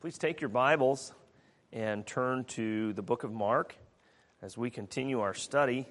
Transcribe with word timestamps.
Please 0.00 0.16
take 0.16 0.40
your 0.40 0.48
Bibles 0.48 1.12
and 1.74 2.06
turn 2.06 2.44
to 2.44 2.94
the 2.94 3.02
book 3.02 3.22
of 3.22 3.32
Mark 3.34 3.76
as 4.40 4.56
we 4.56 4.70
continue 4.70 5.20
our 5.20 5.34
study. 5.34 5.86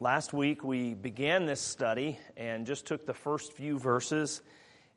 Last 0.00 0.32
week 0.32 0.64
we 0.64 0.94
began 0.94 1.46
this 1.46 1.60
study 1.60 2.18
and 2.36 2.66
just 2.66 2.86
took 2.86 3.06
the 3.06 3.14
first 3.14 3.52
few 3.52 3.78
verses, 3.78 4.42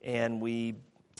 and 0.03 0.41
we 0.41 0.77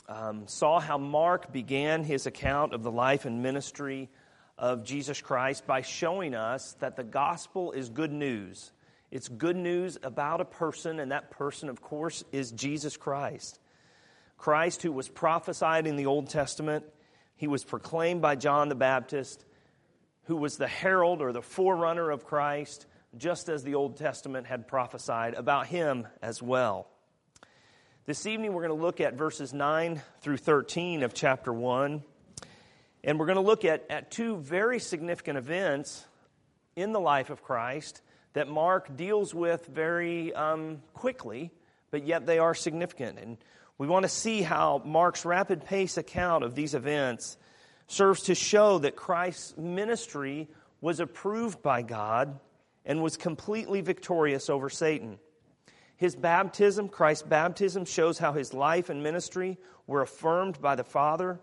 um, 0.08 0.48
saw 0.48 0.80
how 0.80 0.98
Mark 0.98 1.52
began 1.52 2.02
his 2.02 2.26
account 2.26 2.74
of 2.74 2.82
the 2.82 2.90
life 2.90 3.26
and 3.26 3.40
ministry 3.40 4.10
of 4.58 4.82
Jesus 4.82 5.22
Christ 5.22 5.68
by 5.68 5.82
showing 5.82 6.34
us 6.34 6.72
that 6.80 6.96
the 6.96 7.04
gospel 7.04 7.70
is 7.70 7.90
good 7.90 8.12
news. 8.12 8.72
It's 9.12 9.28
good 9.28 9.56
news 9.56 9.98
about 10.02 10.40
a 10.40 10.44
person, 10.44 10.98
and 10.98 11.12
that 11.12 11.30
person, 11.30 11.68
of 11.68 11.80
course, 11.80 12.24
is 12.32 12.50
Jesus 12.50 12.96
Christ. 12.96 13.60
Christ, 14.36 14.82
who 14.82 14.92
was 14.92 15.08
prophesied 15.08 15.86
in 15.86 15.96
the 15.96 16.06
Old 16.06 16.28
Testament, 16.28 16.84
he 17.36 17.46
was 17.46 17.64
proclaimed 17.64 18.22
by 18.22 18.36
John 18.36 18.68
the 18.68 18.74
Baptist, 18.74 19.44
who 20.24 20.36
was 20.36 20.56
the 20.56 20.68
herald 20.68 21.20
or 21.20 21.32
the 21.32 21.42
forerunner 21.42 22.10
of 22.10 22.24
Christ, 22.24 22.86
just 23.16 23.48
as 23.48 23.62
the 23.62 23.74
Old 23.74 23.96
Testament 23.96 24.46
had 24.46 24.66
prophesied 24.66 25.34
about 25.34 25.66
him 25.66 26.06
as 26.22 26.42
well. 26.42 26.88
This 28.06 28.26
evening, 28.26 28.52
we're 28.52 28.66
going 28.66 28.78
to 28.78 28.84
look 28.84 29.00
at 29.00 29.14
verses 29.14 29.54
9 29.54 30.02
through 30.20 30.36
13 30.36 31.02
of 31.02 31.14
chapter 31.14 31.52
1. 31.52 32.02
And 33.02 33.18
we're 33.18 33.26
going 33.26 33.36
to 33.36 33.42
look 33.42 33.64
at, 33.64 33.84
at 33.90 34.10
two 34.10 34.36
very 34.36 34.78
significant 34.78 35.38
events 35.38 36.04
in 36.76 36.92
the 36.92 37.00
life 37.00 37.30
of 37.30 37.42
Christ 37.42 38.02
that 38.32 38.48
Mark 38.48 38.96
deals 38.96 39.34
with 39.34 39.66
very 39.66 40.34
um, 40.34 40.82
quickly, 40.92 41.50
but 41.90 42.04
yet 42.04 42.26
they 42.26 42.38
are 42.38 42.54
significant. 42.54 43.18
And 43.18 43.38
we 43.78 43.86
want 43.86 44.04
to 44.04 44.08
see 44.08 44.42
how 44.42 44.82
Mark's 44.84 45.24
rapid 45.24 45.64
pace 45.64 45.96
account 45.96 46.44
of 46.44 46.54
these 46.54 46.74
events 46.74 47.36
serves 47.86 48.22
to 48.22 48.34
show 48.34 48.78
that 48.78 48.96
Christ's 48.96 49.56
ministry 49.56 50.48
was 50.80 51.00
approved 51.00 51.62
by 51.62 51.82
God 51.82 52.38
and 52.84 53.02
was 53.02 53.16
completely 53.16 53.80
victorious 53.80 54.48
over 54.48 54.70
Satan. 54.70 55.18
His 55.96 56.14
baptism, 56.14 56.88
Christ's 56.88 57.24
baptism, 57.26 57.84
shows 57.84 58.18
how 58.18 58.32
his 58.32 58.52
life 58.52 58.90
and 58.90 59.02
ministry 59.02 59.58
were 59.86 60.02
affirmed 60.02 60.60
by 60.60 60.74
the 60.74 60.84
Father, 60.84 61.40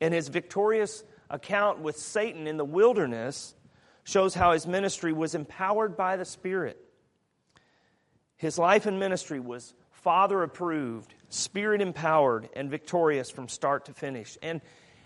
and 0.00 0.14
his 0.14 0.28
victorious 0.28 1.04
account 1.28 1.80
with 1.80 1.96
Satan 1.96 2.46
in 2.46 2.56
the 2.56 2.64
wilderness 2.64 3.54
shows 4.04 4.34
how 4.34 4.52
his 4.52 4.66
ministry 4.66 5.12
was 5.12 5.34
empowered 5.34 5.96
by 5.96 6.16
the 6.16 6.24
Spirit. 6.24 6.78
His 8.36 8.58
life 8.58 8.86
and 8.86 8.98
ministry 8.98 9.40
was 9.40 9.74
Father 10.02 10.42
approved, 10.42 11.14
Spirit 11.28 11.80
empowered, 11.80 12.48
and 12.54 12.70
victorious 12.70 13.30
from 13.30 13.48
start 13.48 13.86
to 13.86 13.92
finish. 13.92 14.38
And 14.42 14.60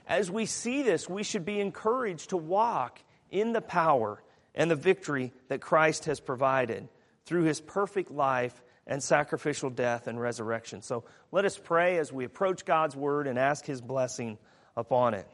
as 0.06 0.30
we 0.30 0.46
see 0.46 0.82
this, 0.82 1.08
we 1.08 1.22
should 1.22 1.44
be 1.44 1.60
encouraged 1.60 2.30
to 2.30 2.36
walk 2.36 3.00
in 3.30 3.52
the 3.52 3.60
power 3.60 4.22
and 4.54 4.70
the 4.70 4.76
victory 4.76 5.32
that 5.48 5.60
Christ 5.60 6.04
has 6.04 6.20
provided 6.20 6.88
through 7.26 7.42
his 7.42 7.60
perfect 7.60 8.10
life 8.10 8.62
and 8.86 9.02
sacrificial 9.02 9.70
death 9.70 10.06
and 10.06 10.20
resurrection. 10.20 10.82
So 10.82 11.04
let 11.32 11.44
us 11.44 11.58
pray 11.58 11.98
as 11.98 12.12
we 12.12 12.24
approach 12.24 12.64
God's 12.64 12.94
word 12.94 13.26
and 13.26 13.38
ask 13.38 13.64
his 13.64 13.80
blessing 13.80 14.38
upon 14.76 15.14
it. 15.14 15.26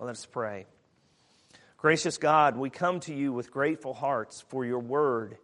Let 0.00 0.10
us 0.10 0.26
pray. 0.26 0.66
Gracious 1.76 2.18
God, 2.18 2.56
we 2.56 2.70
come 2.70 3.00
to 3.00 3.14
you 3.14 3.32
with 3.32 3.50
grateful 3.50 3.94
hearts 3.94 4.40
for 4.48 4.64
your 4.64 4.78
word. 4.78 5.36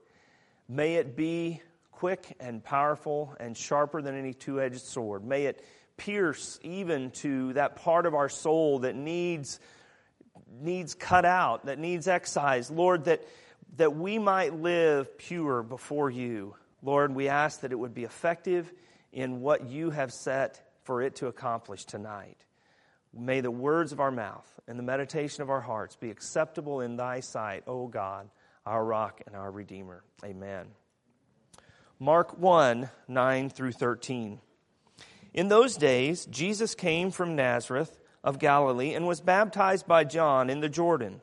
May 0.68 0.94
it 0.94 1.14
be 1.14 1.60
quick 2.00 2.34
and 2.40 2.64
powerful 2.64 3.36
and 3.40 3.54
sharper 3.54 4.00
than 4.00 4.18
any 4.18 4.32
two 4.32 4.58
edged 4.58 4.80
sword. 4.80 5.22
May 5.22 5.44
it 5.44 5.62
pierce 5.98 6.58
even 6.62 7.10
to 7.10 7.52
that 7.52 7.76
part 7.76 8.06
of 8.06 8.14
our 8.14 8.30
soul 8.30 8.78
that 8.78 8.96
needs, 8.96 9.60
needs 10.62 10.94
cut 10.94 11.26
out, 11.26 11.66
that 11.66 11.78
needs 11.78 12.08
excised. 12.08 12.70
Lord, 12.70 13.04
that, 13.04 13.22
that 13.76 13.94
we 13.94 14.18
might 14.18 14.54
live 14.54 15.18
pure 15.18 15.62
before 15.62 16.08
you. 16.08 16.54
Lord, 16.80 17.14
we 17.14 17.28
ask 17.28 17.60
that 17.60 17.70
it 17.70 17.78
would 17.78 17.92
be 17.92 18.04
effective 18.04 18.72
in 19.12 19.42
what 19.42 19.66
you 19.66 19.90
have 19.90 20.10
set 20.10 20.72
for 20.84 21.02
it 21.02 21.16
to 21.16 21.26
accomplish 21.26 21.84
tonight. 21.84 22.38
May 23.12 23.42
the 23.42 23.50
words 23.50 23.92
of 23.92 24.00
our 24.00 24.10
mouth 24.10 24.50
and 24.66 24.78
the 24.78 24.82
meditation 24.82 25.42
of 25.42 25.50
our 25.50 25.60
hearts 25.60 25.96
be 25.96 26.10
acceptable 26.10 26.80
in 26.80 26.96
thy 26.96 27.20
sight, 27.20 27.64
O 27.66 27.88
God, 27.88 28.30
our 28.64 28.82
rock 28.82 29.20
and 29.26 29.36
our 29.36 29.50
redeemer. 29.50 30.02
Amen. 30.24 30.64
Mark 32.02 32.38
1 32.38 32.88
9 33.08 33.50
through 33.50 33.72
13. 33.72 34.40
In 35.34 35.48
those 35.48 35.76
days, 35.76 36.24
Jesus 36.24 36.74
came 36.74 37.10
from 37.10 37.36
Nazareth 37.36 37.98
of 38.24 38.38
Galilee 38.38 38.94
and 38.94 39.06
was 39.06 39.20
baptized 39.20 39.86
by 39.86 40.04
John 40.04 40.48
in 40.48 40.60
the 40.60 40.70
Jordan. 40.70 41.20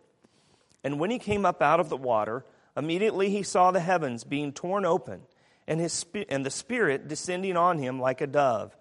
And 0.84 1.00
when 1.00 1.10
he 1.10 1.18
came 1.18 1.48
up 1.48 1.64
out 1.64 1.80
of 1.80 1.90
the 1.90 1.98
water, 1.98 2.46
immediately 2.78 3.32
he 3.32 3.42
saw 3.42 3.72
the 3.72 3.80
heavens 3.80 4.24
being 4.24 4.54
torn 4.54 4.86
open 4.86 5.22
and, 5.68 5.80
his, 5.80 6.06
and 6.30 6.46
the 6.46 6.52
Spirit 6.52 7.08
descending 7.08 7.58
on 7.58 7.80
him 7.80 8.00
like 8.00 8.22
a 8.22 8.28
dove. 8.28 8.78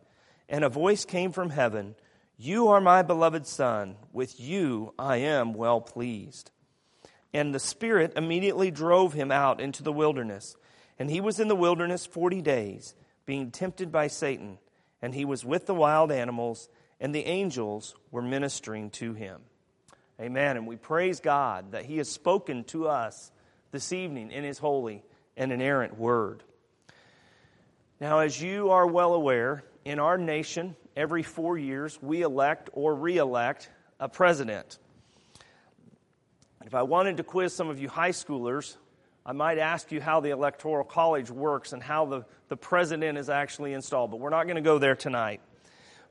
And 0.51 0.65
a 0.65 0.69
voice 0.69 1.07
came 1.07 1.33
from 1.33 1.49
heaven 1.49 1.95
You 2.37 2.69
are 2.69 2.81
my 2.83 3.01
beloved 3.01 3.47
Son, 3.47 3.97
with 4.13 4.39
you 4.39 4.93
I 4.99 5.17
am 5.17 5.55
well 5.55 5.81
pleased. 5.81 6.51
And 7.33 7.55
the 7.55 7.59
Spirit 7.59 8.13
immediately 8.17 8.71
drove 8.71 9.15
him 9.15 9.33
out 9.33 9.63
into 9.63 9.83
the 9.83 9.95
wilderness 9.95 10.57
and 10.99 11.11
he 11.11 11.21
was 11.21 11.41
in 11.41 11.49
the 11.49 11.57
wilderness 11.57 12.07
40 12.07 12.43
days, 12.43 12.95
being 13.25 13.51
tempted 13.51 13.93
by 13.93 14.07
Satan, 14.07 14.59
and 15.03 15.15
he 15.15 15.25
was 15.25 15.45
with 15.45 15.67
the 15.67 15.75
wild 15.75 16.11
animals, 16.11 16.69
and 17.01 17.15
the 17.15 17.27
angels 17.27 17.95
were 18.11 18.23
ministering 18.23 18.91
to 18.91 19.13
him. 19.13 19.41
Amen. 20.21 20.57
And 20.57 20.67
we 20.67 20.77
praise 20.77 21.21
God 21.21 21.73
that 21.73 21.85
he 21.85 21.99
has 21.99 22.09
spoken 22.09 22.65
to 22.65 22.89
us 22.89 23.31
this 23.71 23.93
evening 23.93 24.31
in 24.31 24.45
his 24.45 24.59
holy 24.59 25.05
and 25.37 25.53
inerrant 25.53 25.99
word. 25.99 26.43
Now, 28.01 28.21
as 28.21 28.41
you 28.41 28.71
are 28.71 28.87
well 28.87 29.13
aware, 29.13 29.65
in 29.85 29.99
our 29.99 30.19
nation, 30.19 30.75
every 30.97 31.23
four 31.23 31.59
years, 31.59 32.01
we 32.01 32.23
elect 32.23 32.71
or 32.73 32.95
re 32.95 33.19
elect 33.19 33.71
a 34.01 34.09
president. 34.09 34.79
If 36.65 36.75
I 36.75 36.83
wanted 36.83 37.19
to 37.19 37.23
quiz 37.23 37.55
some 37.55 37.69
of 37.69 37.79
you 37.79 37.89
high 37.89 38.11
schoolers 38.11 38.77
I 39.29 39.33
might 39.33 39.59
ask 39.59 39.91
you 39.91 40.01
how 40.01 40.21
the 40.21 40.31
Electoral 40.31 40.85
College 40.85 41.33
works 41.33 41.73
and 41.73 41.83
how 41.83 42.07
the, 42.07 42.25
the 42.49 42.57
president 42.57 43.19
is 43.19 43.29
actually 43.29 43.73
installed, 43.73 44.13
but 44.13 44.21
we're 44.21 44.31
not 44.31 44.45
going 44.45 44.55
to 44.55 44.63
go 44.63 44.79
there 44.79 44.95
tonight. 44.95 45.41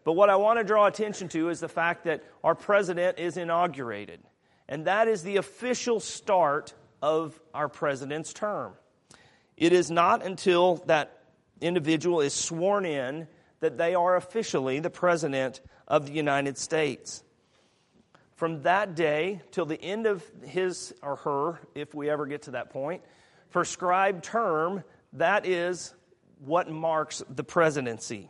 But 0.03 0.13
what 0.13 0.29
I 0.29 0.35
want 0.35 0.59
to 0.59 0.65
draw 0.65 0.85
attention 0.85 1.29
to 1.29 1.47
is 1.47 1.61
the 1.61 1.69
fact 1.69 2.03
that 2.03 2.25
our 2.43 2.55
president 2.55 3.17
is 3.17 3.37
inaugurated, 3.37 4.19
and 4.67 4.85
that 4.85 5.07
is 5.07 5.23
the 5.23 5.37
official 5.37 6.01
start 6.01 6.73
of 7.01 7.39
our 7.53 7.69
president's 7.69 8.33
term. 8.33 8.73
It 9.55 9.71
is 9.71 9.89
not 9.89 10.21
until 10.21 10.83
that 10.87 11.23
individual 11.61 12.19
is 12.19 12.33
sworn 12.33 12.85
in 12.85 13.29
that 13.61 13.77
they 13.77 13.95
are 13.95 14.17
officially 14.17 14.81
the 14.81 14.89
president 14.89 15.61
of 15.87 16.05
the 16.05 16.11
United 16.11 16.57
States 16.57 17.23
from 18.35 18.61
that 18.63 18.95
day 18.95 19.41
till 19.51 19.65
the 19.65 19.81
end 19.81 20.05
of 20.05 20.23
his 20.43 20.93
or 21.01 21.15
her, 21.17 21.59
if 21.73 21.93
we 21.93 22.09
ever 22.09 22.25
get 22.25 22.43
to 22.43 22.51
that 22.51 22.69
point, 22.69 23.01
prescribed 23.51 24.23
term, 24.23 24.83
that 25.13 25.45
is 25.45 25.93
what 26.39 26.69
marks 26.69 27.23
the 27.29 27.43
presidency. 27.43 28.29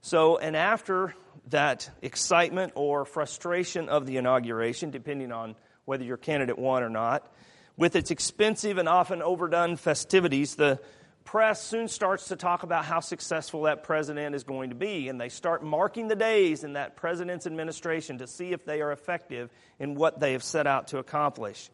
So, 0.00 0.38
and 0.38 0.56
after 0.56 1.14
that 1.50 1.90
excitement 2.00 2.72
or 2.74 3.04
frustration 3.04 3.88
of 3.88 4.06
the 4.06 4.16
inauguration, 4.16 4.90
depending 4.90 5.30
on 5.30 5.54
whether 5.84 6.04
your 6.04 6.16
candidate 6.16 6.58
won 6.58 6.82
or 6.82 6.90
not, 6.90 7.30
with 7.76 7.96
its 7.96 8.10
expensive 8.10 8.78
and 8.78 8.88
often 8.88 9.22
overdone 9.22 9.76
festivities, 9.76 10.56
the 10.56 10.80
press 11.24 11.62
soon 11.62 11.88
starts 11.88 12.28
to 12.28 12.36
talk 12.36 12.62
about 12.62 12.84
how 12.84 13.00
successful 13.00 13.62
that 13.62 13.84
president 13.84 14.34
is 14.34 14.44
going 14.44 14.70
to 14.70 14.76
be, 14.76 15.08
and 15.08 15.20
they 15.20 15.28
start 15.28 15.62
marking 15.62 16.08
the 16.08 16.16
days 16.16 16.64
in 16.64 16.74
that 16.74 16.96
president's 16.96 17.46
administration 17.46 18.18
to 18.18 18.26
see 18.26 18.52
if 18.52 18.64
they 18.64 18.80
are 18.80 18.92
effective 18.92 19.50
in 19.78 19.94
what 19.94 20.20
they 20.20 20.32
have 20.32 20.42
set 20.42 20.66
out 20.66 20.88
to 20.88 20.98
accomplish. 20.98 21.70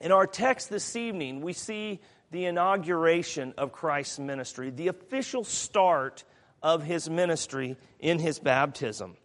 In 0.00 0.12
our 0.12 0.26
text 0.26 0.70
this 0.70 0.94
evening, 0.96 1.40
we 1.40 1.52
see 1.52 2.00
the 2.30 2.44
inauguration 2.44 3.54
of 3.56 3.72
Christ's 3.72 4.18
ministry, 4.18 4.70
the 4.70 4.88
official 4.88 5.44
start 5.44 6.24
of 6.62 6.82
his 6.82 7.08
ministry 7.08 7.76
in 7.98 8.18
his 8.18 8.38
baptism. 8.38 9.16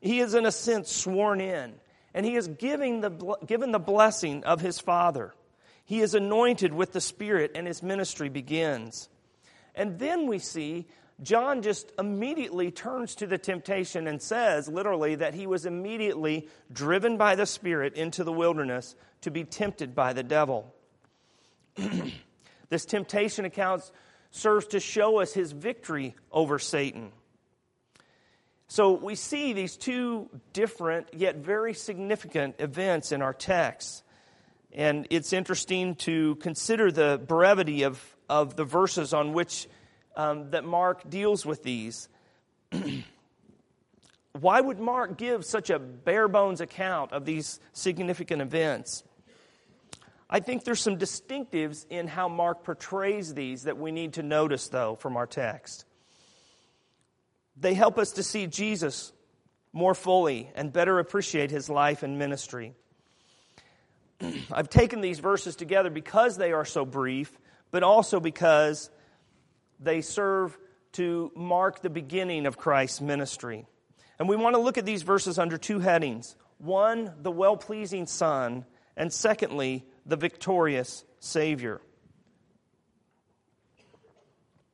He 0.00 0.20
is, 0.20 0.34
in 0.34 0.46
a 0.46 0.52
sense, 0.52 0.90
sworn 0.90 1.40
in, 1.40 1.74
and 2.14 2.26
he 2.26 2.36
is 2.36 2.48
giving 2.48 3.00
the, 3.00 3.10
given 3.46 3.70
the 3.72 3.78
blessing 3.78 4.44
of 4.44 4.60
his 4.60 4.80
Father. 4.80 5.34
He 5.90 6.02
is 6.02 6.14
anointed 6.14 6.72
with 6.72 6.92
the 6.92 7.00
Spirit, 7.00 7.50
and 7.56 7.66
his 7.66 7.82
ministry 7.82 8.28
begins. 8.28 9.08
And 9.74 9.98
then 9.98 10.28
we 10.28 10.38
see 10.38 10.86
John 11.20 11.62
just 11.62 11.90
immediately 11.98 12.70
turns 12.70 13.16
to 13.16 13.26
the 13.26 13.38
temptation 13.38 14.06
and 14.06 14.22
says, 14.22 14.68
literally, 14.68 15.16
that 15.16 15.34
he 15.34 15.48
was 15.48 15.66
immediately 15.66 16.48
driven 16.72 17.16
by 17.16 17.34
the 17.34 17.44
Spirit 17.44 17.94
into 17.94 18.22
the 18.22 18.32
wilderness 18.32 18.94
to 19.22 19.32
be 19.32 19.42
tempted 19.42 19.96
by 19.96 20.12
the 20.12 20.22
devil. 20.22 20.72
this 22.68 22.84
temptation 22.84 23.44
account 23.44 23.90
serves 24.30 24.68
to 24.68 24.78
show 24.78 25.18
us 25.18 25.32
his 25.32 25.50
victory 25.50 26.14
over 26.30 26.60
Satan. 26.60 27.10
So 28.68 28.92
we 28.92 29.16
see 29.16 29.54
these 29.54 29.76
two 29.76 30.30
different 30.52 31.08
yet 31.14 31.38
very 31.38 31.74
significant 31.74 32.54
events 32.60 33.10
in 33.10 33.22
our 33.22 33.34
text. 33.34 34.04
And 34.72 35.06
it's 35.10 35.32
interesting 35.32 35.96
to 35.96 36.36
consider 36.36 36.92
the 36.92 37.20
brevity 37.26 37.82
of, 37.82 38.00
of 38.28 38.56
the 38.56 38.64
verses 38.64 39.12
on 39.12 39.32
which 39.32 39.68
um, 40.16 40.50
that 40.50 40.64
Mark 40.64 41.08
deals 41.08 41.44
with 41.44 41.62
these. 41.62 42.08
Why 44.32 44.60
would 44.60 44.78
Mark 44.78 45.18
give 45.18 45.44
such 45.44 45.70
a 45.70 45.78
bare 45.78 46.28
bones 46.28 46.60
account 46.60 47.12
of 47.12 47.24
these 47.24 47.58
significant 47.72 48.42
events? 48.42 49.02
I 50.28 50.38
think 50.38 50.62
there's 50.62 50.80
some 50.80 50.96
distinctives 50.96 51.84
in 51.90 52.06
how 52.06 52.28
Mark 52.28 52.62
portrays 52.62 53.34
these 53.34 53.64
that 53.64 53.76
we 53.76 53.90
need 53.90 54.12
to 54.14 54.22
notice, 54.22 54.68
though, 54.68 54.94
from 54.94 55.16
our 55.16 55.26
text. 55.26 55.84
They 57.56 57.74
help 57.74 57.98
us 57.98 58.12
to 58.12 58.22
see 58.22 58.46
Jesus 58.46 59.12
more 59.72 59.94
fully 59.94 60.48
and 60.54 60.72
better 60.72 61.00
appreciate 61.00 61.50
his 61.50 61.68
life 61.68 62.04
and 62.04 62.16
ministry. 62.16 62.74
I've 64.52 64.68
taken 64.68 65.00
these 65.00 65.18
verses 65.18 65.56
together 65.56 65.90
because 65.90 66.36
they 66.36 66.52
are 66.52 66.64
so 66.64 66.84
brief, 66.84 67.38
but 67.70 67.82
also 67.82 68.20
because 68.20 68.90
they 69.78 70.00
serve 70.00 70.56
to 70.92 71.30
mark 71.34 71.80
the 71.80 71.90
beginning 71.90 72.46
of 72.46 72.56
Christ's 72.56 73.00
ministry. 73.00 73.66
And 74.18 74.28
we 74.28 74.36
want 74.36 74.54
to 74.54 74.60
look 74.60 74.76
at 74.76 74.84
these 74.84 75.02
verses 75.02 75.38
under 75.38 75.56
two 75.56 75.78
headings 75.78 76.36
one, 76.58 77.12
the 77.22 77.30
well 77.30 77.56
pleasing 77.56 78.06
Son, 78.06 78.66
and 78.96 79.12
secondly, 79.12 79.86
the 80.04 80.16
victorious 80.16 81.04
Savior. 81.20 81.80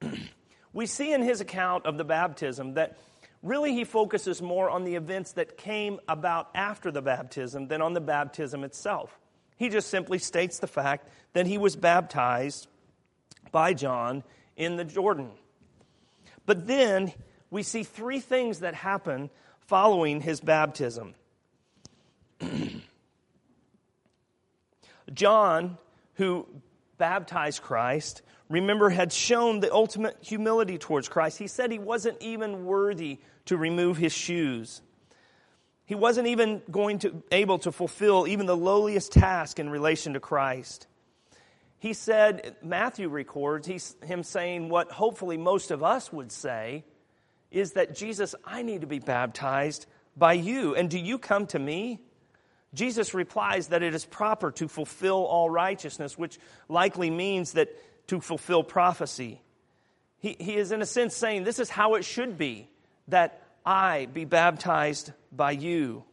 we 0.73 0.87
see 0.87 1.13
in 1.13 1.23
his 1.23 1.41
account 1.41 1.87
of 1.87 1.97
the 1.97 2.05
baptism 2.05 2.75
that 2.75 2.99
really 3.43 3.73
he 3.73 3.85
focuses 3.85 4.43
more 4.43 4.69
on 4.69 4.83
the 4.83 4.97
events 4.97 5.33
that 5.33 5.57
came 5.57 6.01
about 6.09 6.51
after 6.55 6.91
the 6.91 7.03
baptism 7.03 7.69
than 7.69 7.81
on 7.81 7.93
the 7.93 8.01
baptism 8.01 8.65
itself. 8.65 9.17
He 9.57 9.69
just 9.69 9.89
simply 9.89 10.19
states 10.19 10.59
the 10.59 10.67
fact 10.67 11.09
that 11.33 11.47
he 11.47 11.59
was 11.59 11.77
baptized 11.77 12.69
by 13.51 13.75
John 13.75 14.23
in 14.57 14.77
the 14.77 14.85
Jordan. 14.85 15.31
But 16.45 16.67
then 16.67 17.13
we 17.51 17.63
see 17.63 17.83
three 17.83 18.21
things 18.21 18.61
that 18.61 18.75
happen 18.75 19.31
following 19.61 20.21
his 20.21 20.41
baptism. 20.41 21.15
John, 25.13 25.79
who 26.15 26.47
baptized 26.99 27.63
Christ, 27.63 28.23
remember, 28.49 28.91
had 28.91 29.13
shown 29.13 29.61
the 29.61 29.73
ultimate 29.73 30.17
humility 30.21 30.79
towards 30.79 31.09
Christ. 31.09 31.39
He 31.39 31.47
said 31.47 31.71
he 31.71 31.79
wasn't 31.79 32.21
even 32.21 32.65
worthy 32.65 33.19
to 33.47 33.57
remove 33.57 33.97
his 33.97 34.13
shoes. 34.13 34.83
He 35.87 35.95
wasn't 35.95 36.27
even 36.27 36.63
going 36.71 36.99
to 37.01 37.23
able 37.31 37.59
to 37.61 37.73
fulfill 37.73 38.27
even 38.27 38.47
the 38.47 38.57
lowliest 38.57 39.13
task 39.13 39.59
in 39.61 39.71
relation 39.71 40.15
to 40.15 40.21
Christ. 40.21 40.89
He 41.79 41.93
said, 41.93 42.57
Matthew 42.63 43.09
records 43.09 43.67
he's, 43.67 43.95
him 44.03 44.25
saying 44.25 44.69
what 44.69 44.91
hopefully 44.91 45.37
most 45.37 45.71
of 45.71 45.85
us 45.85 46.13
would 46.13 46.33
say 46.33 46.85
is 47.53 47.73
that 47.73 47.95
Jesus, 47.95 48.35
I 48.45 48.63
need 48.63 48.81
to 48.81 48.87
be 48.87 48.99
baptized 48.99 49.87
by 50.17 50.33
you, 50.33 50.75
and 50.75 50.91
do 50.91 50.99
you 50.99 51.19
come 51.19 51.47
to 51.49 51.59
me? 51.59 52.01
Jesus 52.75 53.15
replies 53.15 53.69
that 53.69 53.83
it 53.83 53.95
is 53.95 54.05
proper 54.05 54.51
to 54.53 54.67
fulfill 54.67 55.25
all 55.25 55.49
righteousness, 55.49 56.19
which 56.19 56.39
likely 56.69 57.11
means 57.11 57.53
that 57.53 57.69
to 58.09 58.21
fulfill 58.21 58.65
prophecy. 58.65 59.41
He, 60.19 60.37
he 60.39 60.57
is, 60.57 60.73
in 60.73 60.83
a 60.83 60.87
sense, 60.87 61.15
saying, 61.15 61.45
This 61.45 61.59
is 61.59 61.71
how 61.71 61.95
it 61.95 62.05
should 62.05 62.37
be, 62.37 62.69
that 63.09 63.46
I 63.67 64.07
be 64.07 64.25
baptized 64.25 65.13
by 65.33 65.51
you. 65.51 66.05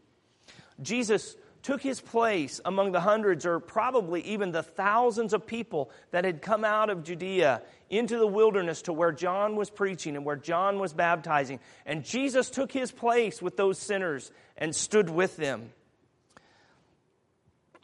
Jesus 0.82 1.38
took 1.62 1.82
his 1.82 2.02
place 2.02 2.60
among 2.66 2.92
the 2.92 3.00
hundreds 3.00 3.46
or 3.46 3.60
probably 3.60 4.22
even 4.22 4.52
the 4.52 4.64
thousands 4.64 5.34
of 5.34 5.48
people 5.48 5.90
that 6.12 6.26
had 6.26 6.42
come 6.42 6.66
out 6.66 6.90
of 6.90 7.04
Judea 7.04 7.62
into 7.90 8.18
the 8.18 8.28
wilderness 8.28 8.82
to 8.84 8.94
where 8.94 9.14
John 9.14 9.56
was 9.56 9.70
preaching 9.70 10.16
and 10.18 10.26
where 10.26 10.36
John 10.36 10.80
was 10.80 10.94
baptizing. 10.94 11.60
And 11.86 12.04
Jesus 12.04 12.50
took 12.50 12.72
his 12.72 12.92
place 12.92 13.42
with 13.42 13.56
those 13.56 13.78
sinners 13.78 14.32
and 14.58 14.76
stood 14.76 15.10
with 15.10 15.38
them. 15.38 15.72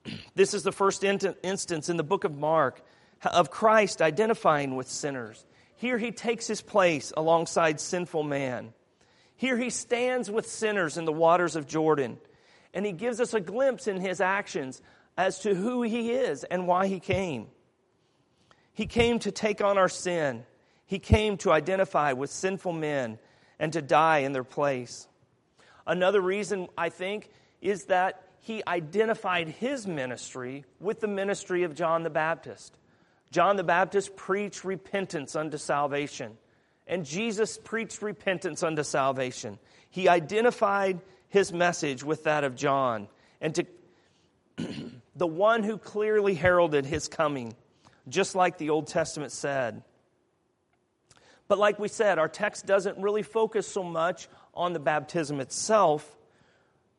This 0.33 0.53
is 0.53 0.63
the 0.63 0.71
first 0.71 1.03
instance 1.03 1.89
in 1.89 1.97
the 1.97 2.03
book 2.03 2.23
of 2.23 2.35
Mark 2.35 2.81
of 3.23 3.51
Christ 3.51 4.01
identifying 4.01 4.75
with 4.75 4.89
sinners. 4.89 5.45
Here 5.75 5.97
he 5.97 6.11
takes 6.11 6.47
his 6.47 6.61
place 6.61 7.13
alongside 7.15 7.79
sinful 7.79 8.23
man. 8.23 8.73
Here 9.39 9.57
he 9.57 9.69
stands 9.69 10.29
with 10.29 10.49
sinners 10.49 10.97
in 10.97 11.05
the 11.05 11.13
waters 11.13 11.55
of 11.55 11.65
Jordan. 11.65 12.17
And 12.73 12.85
he 12.85 12.91
gives 12.91 13.21
us 13.21 13.33
a 13.33 13.39
glimpse 13.39 13.87
in 13.87 14.01
his 14.01 14.19
actions 14.19 14.81
as 15.17 15.39
to 15.39 15.55
who 15.55 15.81
he 15.81 16.11
is 16.11 16.43
and 16.43 16.67
why 16.67 16.87
he 16.87 16.99
came. 16.99 17.47
He 18.73 18.85
came 18.85 19.17
to 19.19 19.31
take 19.31 19.61
on 19.61 19.77
our 19.77 19.87
sin. 19.87 20.43
He 20.85 20.99
came 20.99 21.37
to 21.37 21.53
identify 21.53 22.11
with 22.11 22.29
sinful 22.29 22.73
men 22.73 23.17
and 23.59 23.71
to 23.71 23.81
die 23.81 24.19
in 24.19 24.33
their 24.33 24.43
place. 24.43 25.07
Another 25.87 26.19
reason, 26.19 26.67
I 26.77 26.89
think, 26.89 27.29
is 27.61 27.85
that 27.85 28.21
he 28.41 28.61
identified 28.67 29.47
his 29.47 29.87
ministry 29.87 30.65
with 30.81 30.99
the 30.99 31.07
ministry 31.07 31.63
of 31.63 31.75
John 31.75 32.03
the 32.03 32.09
Baptist. 32.09 32.77
John 33.31 33.55
the 33.55 33.63
Baptist 33.63 34.17
preached 34.17 34.65
repentance 34.65 35.33
unto 35.33 35.57
salvation, 35.57 36.37
and 36.89 37.05
Jesus 37.05 37.57
preached 37.57 38.01
repentance 38.01 38.63
unto 38.63 38.83
salvation. 38.83 39.59
He 39.91 40.09
identified 40.09 40.99
his 41.29 41.53
message 41.53 42.03
with 42.03 42.23
that 42.23 42.43
of 42.43 42.55
John 42.55 43.07
and 43.39 43.55
to 43.55 43.65
the 45.15 45.27
one 45.27 45.63
who 45.63 45.77
clearly 45.77 46.33
heralded 46.33 46.87
his 46.87 47.07
coming, 47.07 47.53
just 48.09 48.33
like 48.33 48.57
the 48.57 48.71
Old 48.71 48.87
Testament 48.87 49.31
said. 49.31 49.83
But 51.47 51.59
like 51.59 51.79
we 51.79 51.87
said, 51.87 52.17
our 52.17 52.27
text 52.27 52.65
doesn't 52.65 52.97
really 52.97 53.23
focus 53.23 53.67
so 53.67 53.83
much 53.83 54.27
on 54.55 54.73
the 54.73 54.79
baptism 54.79 55.39
itself, 55.39 56.17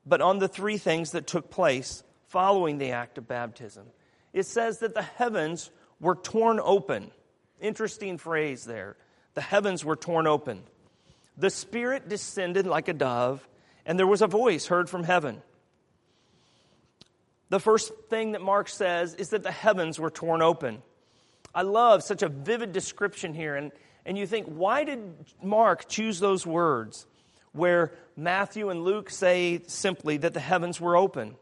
but 0.07 0.21
on 0.21 0.39
the 0.39 0.49
three 0.49 0.79
things 0.79 1.11
that 1.13 1.27
took 1.27 1.51
place 1.51 2.05
following 2.29 2.79
the 2.79 2.93
act 2.93 3.19
of 3.19 3.27
baptism. 3.27 3.87
It 4.33 4.47
says 4.47 4.79
that 4.79 4.95
the 4.95 5.03
heavens 5.03 5.71
were 6.01 6.15
torn 6.15 6.61
open. 6.63 7.11
Interesting 7.61 8.19
phrase 8.19 8.65
there. 8.65 8.97
The 9.41 9.45
heavens 9.45 9.87
were 9.87 9.97
torn 9.97 10.27
open. 10.27 10.63
The 11.39 11.49
Spirit 11.49 12.11
descended 12.11 12.67
like 12.67 12.89
a 12.89 12.93
dove, 12.93 13.49
and 13.87 13.99
there 13.99 14.07
was 14.07 14.21
a 14.21 14.27
voice 14.27 14.67
heard 14.67 14.91
from 14.91 15.03
heaven. 15.03 15.41
The 17.49 17.59
first 17.59 17.91
thing 18.11 18.33
that 18.33 18.43
Mark 18.43 18.69
says 18.69 19.15
is 19.15 19.31
that 19.31 19.43
the 19.43 19.51
heavens 19.51 19.99
were 19.99 20.11
torn 20.11 20.43
open. 20.43 20.83
I 21.55 21.63
love 21.63 22.03
such 22.03 22.23
a 22.23 22.29
vivid 22.29 22.75
description 22.75 23.33
here. 23.33 23.57
And, 23.57 23.73
and 24.05 24.19
you 24.19 24.27
think, 24.27 24.45
why 24.45 24.85
did 24.85 25.01
Mark 25.43 25.89
choose 25.89 26.21
those 26.21 26.47
words 26.47 27.07
where 27.53 27.95
Matthew 28.19 28.69
and 28.69 28.85
Luke 28.85 29.09
say 29.09 29.63
simply 29.69 30.19
that 30.19 30.35
the 30.35 30.41
heavens 30.41 30.83
were 30.83 30.99
open? 30.99 31.35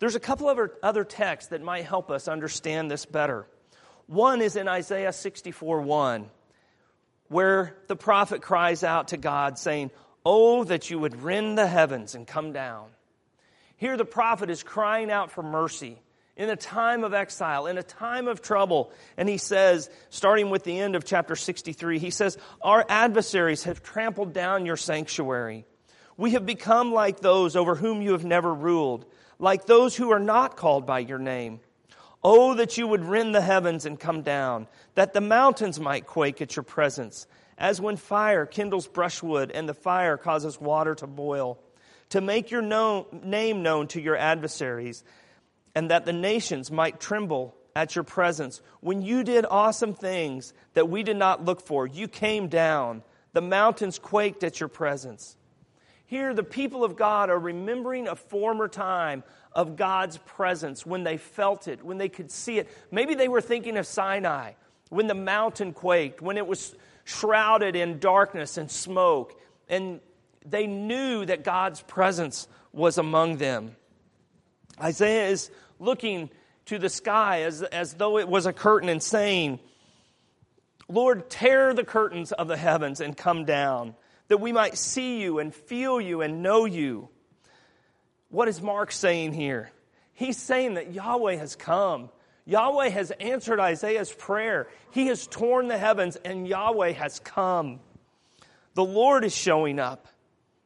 There's 0.00 0.16
a 0.16 0.20
couple 0.20 0.50
of 0.50 0.58
other 0.82 1.04
texts 1.04 1.50
that 1.50 1.62
might 1.62 1.84
help 1.84 2.10
us 2.10 2.26
understand 2.26 2.90
this 2.90 3.06
better. 3.06 3.46
One 4.08 4.40
is 4.40 4.56
in 4.56 4.66
Isaiah 4.66 5.12
64 5.12 5.82
1, 5.82 6.30
where 7.28 7.76
the 7.88 7.96
prophet 7.96 8.42
cries 8.42 8.84
out 8.84 9.08
to 9.08 9.16
God, 9.16 9.58
saying, 9.58 9.90
Oh, 10.24 10.64
that 10.64 10.90
you 10.90 10.98
would 10.98 11.22
rend 11.22 11.56
the 11.56 11.66
heavens 11.66 12.14
and 12.14 12.26
come 12.26 12.52
down. 12.52 12.88
Here, 13.76 13.96
the 13.96 14.04
prophet 14.04 14.50
is 14.50 14.62
crying 14.62 15.10
out 15.10 15.30
for 15.30 15.42
mercy 15.42 15.98
in 16.36 16.50
a 16.50 16.56
time 16.56 17.04
of 17.04 17.14
exile, 17.14 17.66
in 17.66 17.78
a 17.78 17.82
time 17.82 18.28
of 18.28 18.42
trouble. 18.42 18.92
And 19.16 19.28
he 19.28 19.38
says, 19.38 19.88
starting 20.10 20.50
with 20.50 20.64
the 20.64 20.78
end 20.78 20.94
of 20.94 21.04
chapter 21.04 21.36
63, 21.36 21.98
he 21.98 22.10
says, 22.10 22.36
Our 22.62 22.84
adversaries 22.88 23.64
have 23.64 23.82
trampled 23.82 24.32
down 24.32 24.66
your 24.66 24.76
sanctuary. 24.76 25.64
We 26.16 26.32
have 26.32 26.46
become 26.46 26.92
like 26.92 27.20
those 27.20 27.56
over 27.56 27.74
whom 27.74 28.02
you 28.02 28.12
have 28.12 28.24
never 28.24 28.52
ruled, 28.52 29.06
like 29.38 29.66
those 29.66 29.96
who 29.96 30.10
are 30.10 30.20
not 30.20 30.56
called 30.56 30.86
by 30.86 31.00
your 31.00 31.18
name. 31.18 31.60
Oh, 32.28 32.54
that 32.54 32.76
you 32.76 32.88
would 32.88 33.04
rend 33.04 33.36
the 33.36 33.40
heavens 33.40 33.86
and 33.86 34.00
come 34.00 34.22
down, 34.22 34.66
that 34.96 35.12
the 35.12 35.20
mountains 35.20 35.78
might 35.78 36.08
quake 36.08 36.42
at 36.42 36.56
your 36.56 36.64
presence 36.64 37.28
as 37.56 37.80
when 37.80 37.94
fire 37.94 38.46
kindles 38.46 38.88
brushwood 38.88 39.52
and 39.52 39.68
the 39.68 39.74
fire 39.74 40.16
causes 40.16 40.60
water 40.60 40.96
to 40.96 41.06
boil, 41.06 41.56
to 42.08 42.20
make 42.20 42.50
your 42.50 42.62
known, 42.62 43.04
name 43.22 43.62
known 43.62 43.86
to 43.86 44.00
your 44.00 44.16
adversaries, 44.16 45.04
and 45.76 45.92
that 45.92 46.04
the 46.04 46.12
nations 46.12 46.68
might 46.68 46.98
tremble 46.98 47.54
at 47.76 47.94
your 47.94 48.02
presence. 48.02 48.60
When 48.80 49.02
you 49.02 49.22
did 49.22 49.46
awesome 49.48 49.94
things 49.94 50.52
that 50.74 50.88
we 50.88 51.04
did 51.04 51.18
not 51.18 51.44
look 51.44 51.60
for, 51.60 51.86
you 51.86 52.08
came 52.08 52.48
down. 52.48 53.04
The 53.34 53.40
mountains 53.40 54.00
quaked 54.00 54.42
at 54.42 54.58
your 54.58 54.68
presence. 54.68 55.36
Here, 56.06 56.32
the 56.34 56.42
people 56.42 56.84
of 56.84 56.96
God 56.96 57.30
are 57.30 57.38
remembering 57.38 58.08
a 58.08 58.14
former 58.14 58.68
time 58.68 59.24
of 59.52 59.76
God's 59.76 60.18
presence 60.18 60.86
when 60.86 61.02
they 61.02 61.16
felt 61.16 61.66
it, 61.66 61.84
when 61.84 61.98
they 61.98 62.08
could 62.08 62.30
see 62.30 62.58
it. 62.58 62.68
Maybe 62.90 63.14
they 63.14 63.28
were 63.28 63.40
thinking 63.40 63.76
of 63.76 63.86
Sinai, 63.86 64.52
when 64.88 65.08
the 65.08 65.14
mountain 65.14 65.72
quaked, 65.72 66.22
when 66.22 66.36
it 66.36 66.46
was 66.46 66.74
shrouded 67.04 67.74
in 67.74 67.98
darkness 67.98 68.56
and 68.56 68.70
smoke. 68.70 69.40
And 69.68 70.00
they 70.44 70.66
knew 70.66 71.24
that 71.24 71.42
God's 71.42 71.82
presence 71.82 72.46
was 72.72 72.98
among 72.98 73.38
them. 73.38 73.74
Isaiah 74.80 75.28
is 75.28 75.50
looking 75.80 76.30
to 76.66 76.78
the 76.78 76.88
sky 76.88 77.42
as, 77.42 77.62
as 77.62 77.94
though 77.94 78.18
it 78.18 78.28
was 78.28 78.46
a 78.46 78.52
curtain 78.52 78.88
and 78.88 79.02
saying, 79.02 79.58
Lord, 80.88 81.28
tear 81.30 81.74
the 81.74 81.84
curtains 81.84 82.30
of 82.30 82.46
the 82.46 82.56
heavens 82.56 83.00
and 83.00 83.16
come 83.16 83.44
down, 83.44 83.96
that 84.28 84.38
we 84.38 84.52
might 84.52 84.76
see 84.76 85.20
you 85.20 85.38
and 85.38 85.54
feel 85.54 86.00
you 86.00 86.22
and 86.22 86.42
know 86.42 86.64
you. 86.64 87.08
What 88.28 88.48
is 88.48 88.60
Mark 88.60 88.92
saying 88.92 89.32
here? 89.32 89.70
He's 90.14 90.36
saying 90.36 90.74
that 90.74 90.92
Yahweh 90.92 91.36
has 91.36 91.56
come. 91.56 92.10
Yahweh 92.44 92.88
has 92.88 93.10
answered 93.12 93.60
Isaiah's 93.60 94.12
prayer. 94.12 94.68
He 94.90 95.06
has 95.08 95.26
torn 95.26 95.68
the 95.68 95.78
heavens, 95.78 96.16
and 96.16 96.46
Yahweh 96.46 96.92
has 96.92 97.18
come. 97.20 97.80
The 98.74 98.84
Lord 98.84 99.24
is 99.24 99.34
showing 99.34 99.78
up. 99.78 100.08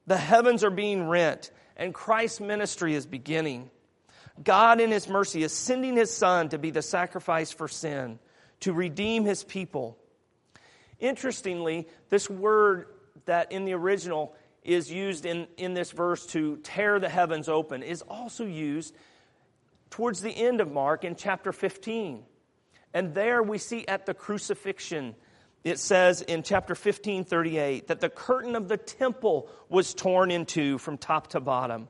The 0.07 0.17
heavens 0.17 0.64
are 0.64 0.71
being 0.71 1.09
rent, 1.09 1.50
and 1.76 1.95
Christ's 1.95 2.40
ministry 2.40 2.95
is 2.95 3.07
beginning. 3.07 3.71
God, 4.43 4.81
in 4.81 4.90
His 4.90 5.09
mercy, 5.09 5.43
is 5.43 5.52
sending 5.52 5.97
His 5.97 6.12
Son 6.14 6.49
to 6.50 6.59
be 6.59 6.71
the 6.71 6.83
sacrifice 6.83 7.52
for 7.52 7.69
sin, 7.69 8.19
to 8.61 8.73
redeem 8.73 9.25
His 9.25 9.45
people. 9.45 9.99
Interestingly, 10.99 11.88
this 12.09 12.29
word 12.29 12.87
that 13.31 13.53
in 13.53 13.65
the 13.65 13.75
original 13.75 14.35
is 14.65 14.91
used 14.91 15.25
in, 15.25 15.47
in 15.57 15.73
this 15.73 15.93
verse 15.93 16.27
to 16.27 16.57
tear 16.65 16.99
the 16.99 17.09
heavens 17.09 17.49
open 17.49 17.85
is 17.85 18.03
also 18.03 18.45
used 18.45 18.93
towards 19.89 20.21
the 20.21 20.33
end 20.33 20.61
of 20.61 20.73
Mark 20.73 21.05
in 21.05 21.15
chapter 21.15 21.53
15. 21.53 22.25
And 22.93 23.15
there 23.15 23.41
we 23.41 23.59
see 23.59 23.87
at 23.87 24.05
the 24.05 24.15
crucifixion, 24.15 25.15
it 25.63 25.79
says 25.79 26.23
in 26.23 26.43
chapter 26.43 26.75
15, 26.75 27.25
38, 27.25 27.87
that 27.87 28.01
the 28.01 28.09
curtain 28.09 28.57
of 28.57 28.67
the 28.67 28.77
temple 28.77 29.49
was 29.69 29.95
torn 29.95 30.33
in 30.33 30.45
two 30.45 30.79
from 30.79 30.99
top 30.99 31.29
to 31.29 31.41
bottom. 31.41 31.87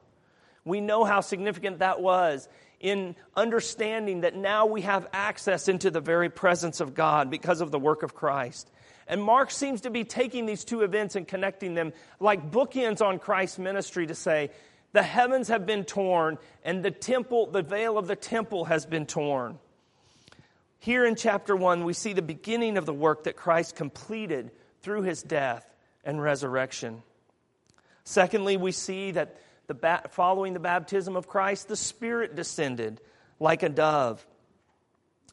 We 0.67 0.83
know 0.83 1.05
how 1.05 1.23
significant 1.23 1.79
that 1.79 2.03
was 2.03 2.51
in 2.81 3.17
understanding 3.35 4.21
that 4.21 4.37
now 4.37 4.67
we 4.67 4.83
have 4.83 5.09
access 5.15 5.69
into 5.69 5.91
the 5.91 6.03
very 6.03 6.29
presence 6.29 6.81
of 6.81 6.93
God 6.93 7.31
because 7.31 7.63
of 7.63 7.71
the 7.71 7.79
work 7.79 8.03
of 8.03 8.15
Christ. 8.15 8.71
And 9.11 9.21
Mark 9.21 9.50
seems 9.50 9.81
to 9.81 9.90
be 9.90 10.05
taking 10.05 10.47
these 10.47 10.64
two 10.64 10.83
events 10.83 11.17
and 11.17 11.26
connecting 11.26 11.75
them 11.75 11.93
like 12.21 12.52
bookends 12.52 13.02
on 13.02 13.19
Christ's 13.19 13.59
ministry 13.59 14.07
to 14.07 14.14
say, 14.14 14.50
the 14.93 15.02
heavens 15.02 15.49
have 15.49 15.67
been 15.67 15.85
torn 15.85 16.38
and 16.64 16.85
the 16.85 16.93
temple, 16.93 17.50
the 17.50 17.62
veil 17.62 17.99
of 17.99 18.07
the 18.07 18.14
temple 18.14 18.67
has 18.67 18.87
been 18.87 19.07
torn. 19.07 19.59
Here 20.79 21.05
in 21.05 21.17
chapter 21.17 21.57
1, 21.57 21.85
we 21.85 21.93
see 21.93 22.12
the 22.12 22.23
beginning 22.23 22.79
of 22.79 22.87
the 22.87 22.95
work 22.95 23.25
that 23.25 23.35
Christ 23.35 23.75
completed 23.75 24.52
through 24.81 25.02
his 25.02 25.25
death 25.25 25.67
and 26.05 26.23
resurrection. 26.23 27.02
Secondly, 28.05 28.57
we 28.57 28.71
see 28.71 29.11
that 29.11 29.40
the, 29.67 30.02
following 30.11 30.55
the 30.55 30.61
baptism 30.61 31.17
of 31.17 31.26
Christ, 31.26 31.67
the 31.67 31.75
Spirit 31.75 32.37
descended 32.37 33.00
like 33.40 33.64
a 33.64 33.69
dove. 33.69 34.25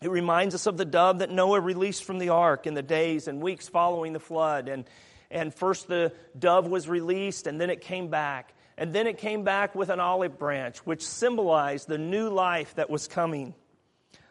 It 0.01 0.11
reminds 0.11 0.53
us 0.53 0.67
of 0.67 0.77
the 0.77 0.85
dove 0.85 1.19
that 1.19 1.31
Noah 1.31 1.59
released 1.59 2.03
from 2.03 2.19
the 2.19 2.29
ark 2.29 2.67
in 2.67 2.75
the 2.75 2.83
days 2.83 3.27
and 3.27 3.41
weeks 3.41 3.67
following 3.67 4.13
the 4.13 4.19
flood. 4.19 4.67
And, 4.67 4.85
and 5.31 5.53
first 5.53 5.87
the 5.87 6.13
dove 6.37 6.67
was 6.67 6.87
released, 6.87 7.47
and 7.47 7.59
then 7.59 7.69
it 7.69 7.81
came 7.81 8.09
back. 8.09 8.53
And 8.77 8.93
then 8.93 9.07
it 9.07 9.17
came 9.17 9.43
back 9.43 9.73
with 9.73 9.89
an 9.89 9.99
olive 9.99 10.37
branch, 10.37 10.77
which 10.79 11.05
symbolized 11.05 11.87
the 11.87 11.97
new 11.97 12.29
life 12.29 12.75
that 12.75 12.91
was 12.91 13.07
coming, 13.07 13.55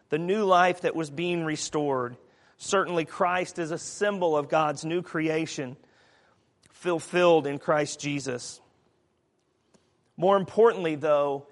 the 0.08 0.18
new 0.18 0.44
life 0.44 0.82
that 0.82 0.94
was 0.94 1.10
being 1.10 1.44
restored. 1.44 2.16
Certainly, 2.58 3.06
Christ 3.06 3.58
is 3.58 3.72
a 3.72 3.78
symbol 3.78 4.36
of 4.36 4.48
God's 4.48 4.84
new 4.84 5.02
creation, 5.02 5.76
fulfilled 6.70 7.48
in 7.48 7.58
Christ 7.58 7.98
Jesus. 7.98 8.60
More 10.16 10.36
importantly, 10.36 10.94
though, 10.94 11.48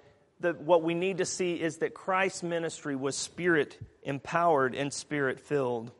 what 0.53 0.83
we 0.83 0.93
need 0.93 1.19
to 1.19 1.25
see 1.25 1.53
is 1.53 1.77
that 1.77 1.93
Christ's 1.93 2.43
ministry 2.43 2.95
was 2.95 3.17
spirit 3.17 3.77
empowered 4.03 4.75
and 4.75 4.91
spirit 4.93 5.39
filled. 5.39 5.91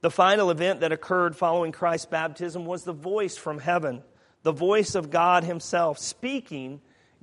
The 0.00 0.10
final 0.10 0.50
event 0.50 0.80
that 0.80 0.92
occurred 0.92 1.36
following 1.36 1.72
Christ's 1.72 2.06
baptism 2.06 2.64
was 2.64 2.84
the 2.84 2.92
voice 2.92 3.36
from 3.36 3.58
heaven, 3.58 4.02
the 4.42 4.52
voice 4.52 4.94
of 4.94 5.10
God 5.10 5.44
Himself 5.44 5.98
speaking, 5.98 6.80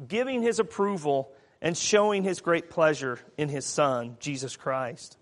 giving 0.08 0.44
His 0.44 0.60
approval, 0.60 1.32
and 1.62 1.76
showing 1.76 2.24
His 2.24 2.40
great 2.40 2.70
pleasure 2.70 3.20
in 3.38 3.50
His 3.50 3.66
Son, 3.66 4.18
Jesus 4.20 4.56
Christ. 4.56 5.18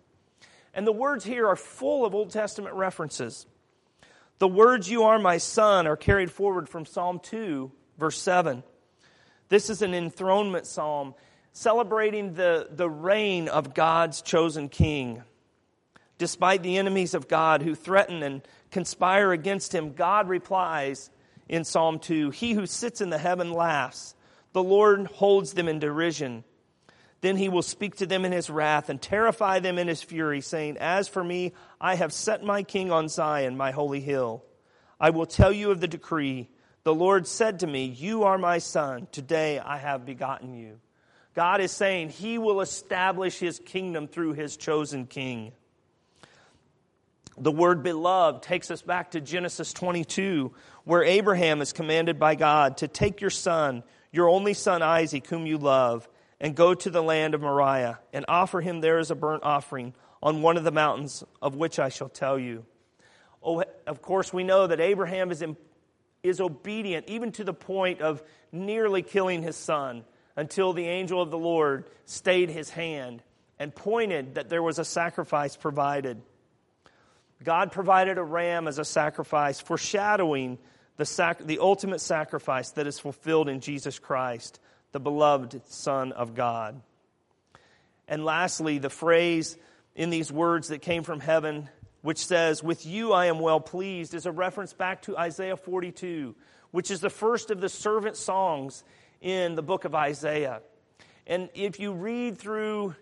And 0.73 0.85
the 0.85 0.91
words 0.91 1.23
here 1.23 1.47
are 1.47 1.55
full 1.55 2.05
of 2.05 2.13
Old 2.13 2.31
Testament 2.31 2.75
references. 2.75 3.45
The 4.39 4.47
words, 4.49 4.89
You 4.89 5.03
are 5.03 5.17
my 5.17 5.37
Son, 5.37 5.87
are 5.87 5.95
carried 5.95 6.29
forward 6.29 6.67
from 6.67 6.85
Psalm 6.85 7.19
2, 7.23 7.71
verse 7.97 8.19
7. 8.21 8.63
This 9.49 9.69
is 9.69 9.81
an 9.81 9.93
enthronement 9.93 10.65
psalm 10.65 11.13
celebrating 11.53 12.33
the, 12.33 12.67
the 12.71 12.89
reign 12.89 13.47
of 13.47 13.73
God's 13.73 14.21
chosen 14.21 14.69
king. 14.69 15.23
Despite 16.17 16.63
the 16.63 16.77
enemies 16.77 17.13
of 17.13 17.27
God 17.27 17.61
who 17.61 17.75
threaten 17.75 18.23
and 18.23 18.41
conspire 18.71 19.31
against 19.31 19.73
him, 19.73 19.93
God 19.93 20.27
replies 20.27 21.09
in 21.47 21.63
Psalm 21.63 21.99
2 21.99 22.31
He 22.31 22.53
who 22.53 22.65
sits 22.65 23.01
in 23.01 23.09
the 23.09 23.17
heaven 23.17 23.51
laughs, 23.51 24.15
the 24.53 24.63
Lord 24.63 25.07
holds 25.07 25.53
them 25.53 25.67
in 25.67 25.79
derision. 25.79 26.43
Then 27.21 27.37
he 27.37 27.49
will 27.49 27.61
speak 27.61 27.95
to 27.97 28.05
them 28.05 28.23
in 28.23 28.31
his 28.31 28.49
wrath 28.49 28.89
and 28.89 29.01
terrify 29.01 29.59
them 29.59 29.77
in 29.79 29.87
his 29.87 30.03
fury, 30.03 30.41
saying, 30.41 30.77
As 30.77 31.07
for 31.07 31.23
me, 31.23 31.53
I 31.81 31.95
have 31.95 32.13
set 32.13 32.43
my 32.43 32.63
king 32.63 32.91
on 32.91 33.09
Zion, 33.09 33.57
my 33.57 33.71
holy 33.71 33.99
hill. 33.99 34.43
I 34.99 35.09
will 35.09 35.25
tell 35.25 35.51
you 35.51 35.71
of 35.71 35.81
the 35.81 35.87
decree. 35.87 36.49
The 36.85 36.93
Lord 36.93 37.25
said 37.25 37.61
to 37.61 37.67
me, 37.67 37.85
You 37.85 38.25
are 38.25 38.37
my 38.37 38.59
son. 38.59 39.07
Today 39.11 39.57
I 39.57 39.77
have 39.77 40.05
begotten 40.05 40.53
you. 40.53 40.79
God 41.33 41.59
is 41.59 41.71
saying 41.71 42.09
he 42.09 42.37
will 42.37 42.61
establish 42.61 43.39
his 43.39 43.57
kingdom 43.57 44.07
through 44.07 44.33
his 44.33 44.55
chosen 44.55 45.07
king. 45.07 45.51
The 47.39 47.51
word 47.51 47.81
beloved 47.81 48.43
takes 48.43 48.69
us 48.69 48.83
back 48.83 49.11
to 49.11 49.19
Genesis 49.19 49.73
22, 49.73 50.53
where 50.83 51.03
Abraham 51.03 51.59
is 51.59 51.73
commanded 51.73 52.19
by 52.19 52.35
God 52.35 52.77
to 52.77 52.87
take 52.87 53.19
your 53.19 53.31
son, 53.31 53.81
your 54.11 54.29
only 54.29 54.53
son 54.53 54.83
Isaac, 54.83 55.25
whom 55.25 55.47
you 55.47 55.57
love, 55.57 56.07
and 56.39 56.55
go 56.55 56.75
to 56.75 56.89
the 56.91 57.01
land 57.01 57.33
of 57.33 57.41
Moriah 57.41 57.97
and 58.13 58.25
offer 58.27 58.61
him 58.61 58.81
there 58.81 58.99
as 58.99 59.09
a 59.09 59.15
burnt 59.15 59.41
offering 59.43 59.95
on 60.21 60.43
one 60.43 60.55
of 60.55 60.63
the 60.63 60.71
mountains 60.71 61.23
of 61.41 61.55
which 61.55 61.79
I 61.79 61.89
shall 61.89 62.09
tell 62.09 62.37
you. 62.37 62.63
Oh, 63.43 63.63
of 63.87 64.03
course, 64.03 64.31
we 64.31 64.43
know 64.43 64.67
that 64.67 64.79
Abraham 64.79 65.31
is 65.31 65.41
is 66.25 66.41
obedient, 66.41 67.07
even 67.07 67.31
to 67.33 67.43
the 67.43 67.53
point 67.53 68.01
of 68.01 68.23
nearly 68.51 69.01
killing 69.01 69.41
his 69.41 69.55
son, 69.55 70.03
until 70.35 70.73
the 70.73 70.87
angel 70.87 71.21
of 71.21 71.31
the 71.31 71.37
Lord 71.37 71.85
stayed 72.05 72.49
his 72.49 72.69
hand 72.69 73.23
and 73.57 73.73
pointed 73.73 74.35
that 74.35 74.49
there 74.49 74.63
was 74.63 74.79
a 74.79 74.85
sacrifice 74.85 75.55
provided. 75.55 76.21
God 77.43 77.71
provided 77.71 78.17
a 78.17 78.23
ram 78.23 78.67
as 78.67 78.79
a 78.79 78.85
sacrifice, 78.85 79.59
foreshadowing 79.59 80.57
the, 80.97 81.05
sac- 81.05 81.39
the 81.39 81.59
ultimate 81.59 81.99
sacrifice 81.99 82.71
that 82.71 82.87
is 82.87 82.99
fulfilled 82.99 83.49
in 83.49 83.59
Jesus 83.59 83.99
Christ, 83.99 84.59
the 84.91 84.99
beloved 84.99 85.61
Son 85.67 86.11
of 86.11 86.35
God. 86.35 86.81
And 88.07 88.23
lastly, 88.25 88.77
the 88.77 88.89
phrase 88.89 89.57
in 89.95 90.09
these 90.09 90.31
words 90.31 90.69
that 90.69 90.81
came 90.81 91.03
from 91.03 91.19
heaven 91.19 91.69
which 92.05 92.23
says, 92.23 92.61
With 92.61 92.85
you 92.85 93.13
I 93.13 93.25
am 93.25 93.39
well 93.39 93.59
pleased, 93.59 94.13
is 94.13 94.27
a 94.27 94.31
reference 94.31 94.73
back 94.73 95.01
to 95.03 95.17
Isaiah 95.17 95.57
42, 95.57 96.35
which 96.69 96.91
is 96.91 96.99
the 96.99 97.09
first 97.09 97.49
of 97.49 97.59
the 97.59 97.67
servant 97.67 98.15
songs 98.15 98.83
in 99.21 99.55
the 99.55 99.63
book 99.63 99.85
of 99.85 99.95
Isaiah. 99.95 100.61
And 101.25 101.49
if 101.55 101.79
you 101.79 101.93
read 101.93 102.37
through, 102.37 102.93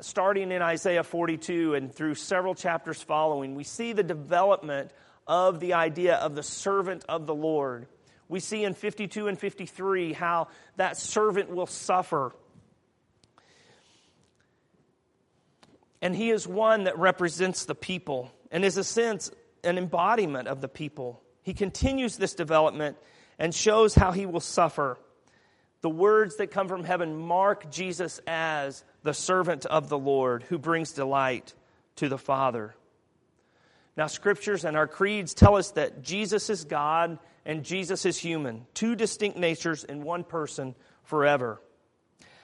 starting 0.00 0.50
in 0.50 0.62
Isaiah 0.62 1.04
42 1.04 1.74
and 1.74 1.94
through 1.94 2.16
several 2.16 2.56
chapters 2.56 3.00
following, 3.00 3.54
we 3.54 3.62
see 3.62 3.92
the 3.92 4.02
development 4.02 4.90
of 5.28 5.60
the 5.60 5.74
idea 5.74 6.16
of 6.16 6.34
the 6.34 6.42
servant 6.42 7.04
of 7.08 7.28
the 7.28 7.34
Lord. 7.36 7.86
We 8.28 8.40
see 8.40 8.64
in 8.64 8.74
52 8.74 9.28
and 9.28 9.38
53 9.38 10.12
how 10.12 10.48
that 10.74 10.96
servant 10.96 11.50
will 11.50 11.68
suffer. 11.68 12.34
And 16.02 16.16
he 16.16 16.30
is 16.30 16.48
one 16.48 16.84
that 16.84 16.98
represents 16.98 17.66
the 17.66 17.76
people 17.76 18.32
and 18.50 18.64
is 18.64 18.76
a 18.76 18.84
sense 18.84 19.30
an 19.64 19.78
embodiment 19.78 20.48
of 20.48 20.60
the 20.60 20.68
people. 20.68 21.22
He 21.42 21.54
continues 21.54 22.16
this 22.16 22.34
development 22.34 22.96
and 23.38 23.54
shows 23.54 23.94
how 23.94 24.12
he 24.12 24.26
will 24.26 24.40
suffer. 24.40 24.98
The 25.82 25.90
words 25.90 26.36
that 26.36 26.50
come 26.50 26.68
from 26.68 26.84
heaven 26.84 27.16
mark 27.16 27.70
Jesus 27.70 28.20
as 28.26 28.84
the 29.02 29.14
servant 29.14 29.66
of 29.66 29.88
the 29.88 29.98
Lord 29.98 30.42
who 30.44 30.58
brings 30.58 30.92
delight 30.92 31.54
to 31.96 32.08
the 32.08 32.18
Father. 32.18 32.74
Now, 33.96 34.06
scriptures 34.06 34.64
and 34.64 34.76
our 34.76 34.86
creeds 34.86 35.34
tell 35.34 35.56
us 35.56 35.72
that 35.72 36.02
Jesus 36.02 36.50
is 36.50 36.64
God 36.64 37.18
and 37.44 37.64
Jesus 37.64 38.04
is 38.04 38.18
human, 38.18 38.66
two 38.74 38.94
distinct 38.94 39.38
natures 39.38 39.84
in 39.84 40.02
one 40.02 40.24
person 40.24 40.74
forever. 41.04 41.60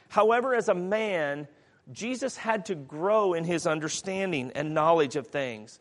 However, 0.08 0.54
as 0.54 0.68
a 0.68 0.74
man, 0.74 1.46
Jesus 1.92 2.36
had 2.36 2.66
to 2.66 2.74
grow 2.74 3.34
in 3.34 3.44
his 3.44 3.66
understanding 3.66 4.52
and 4.54 4.74
knowledge 4.74 5.16
of 5.16 5.28
things. 5.28 5.78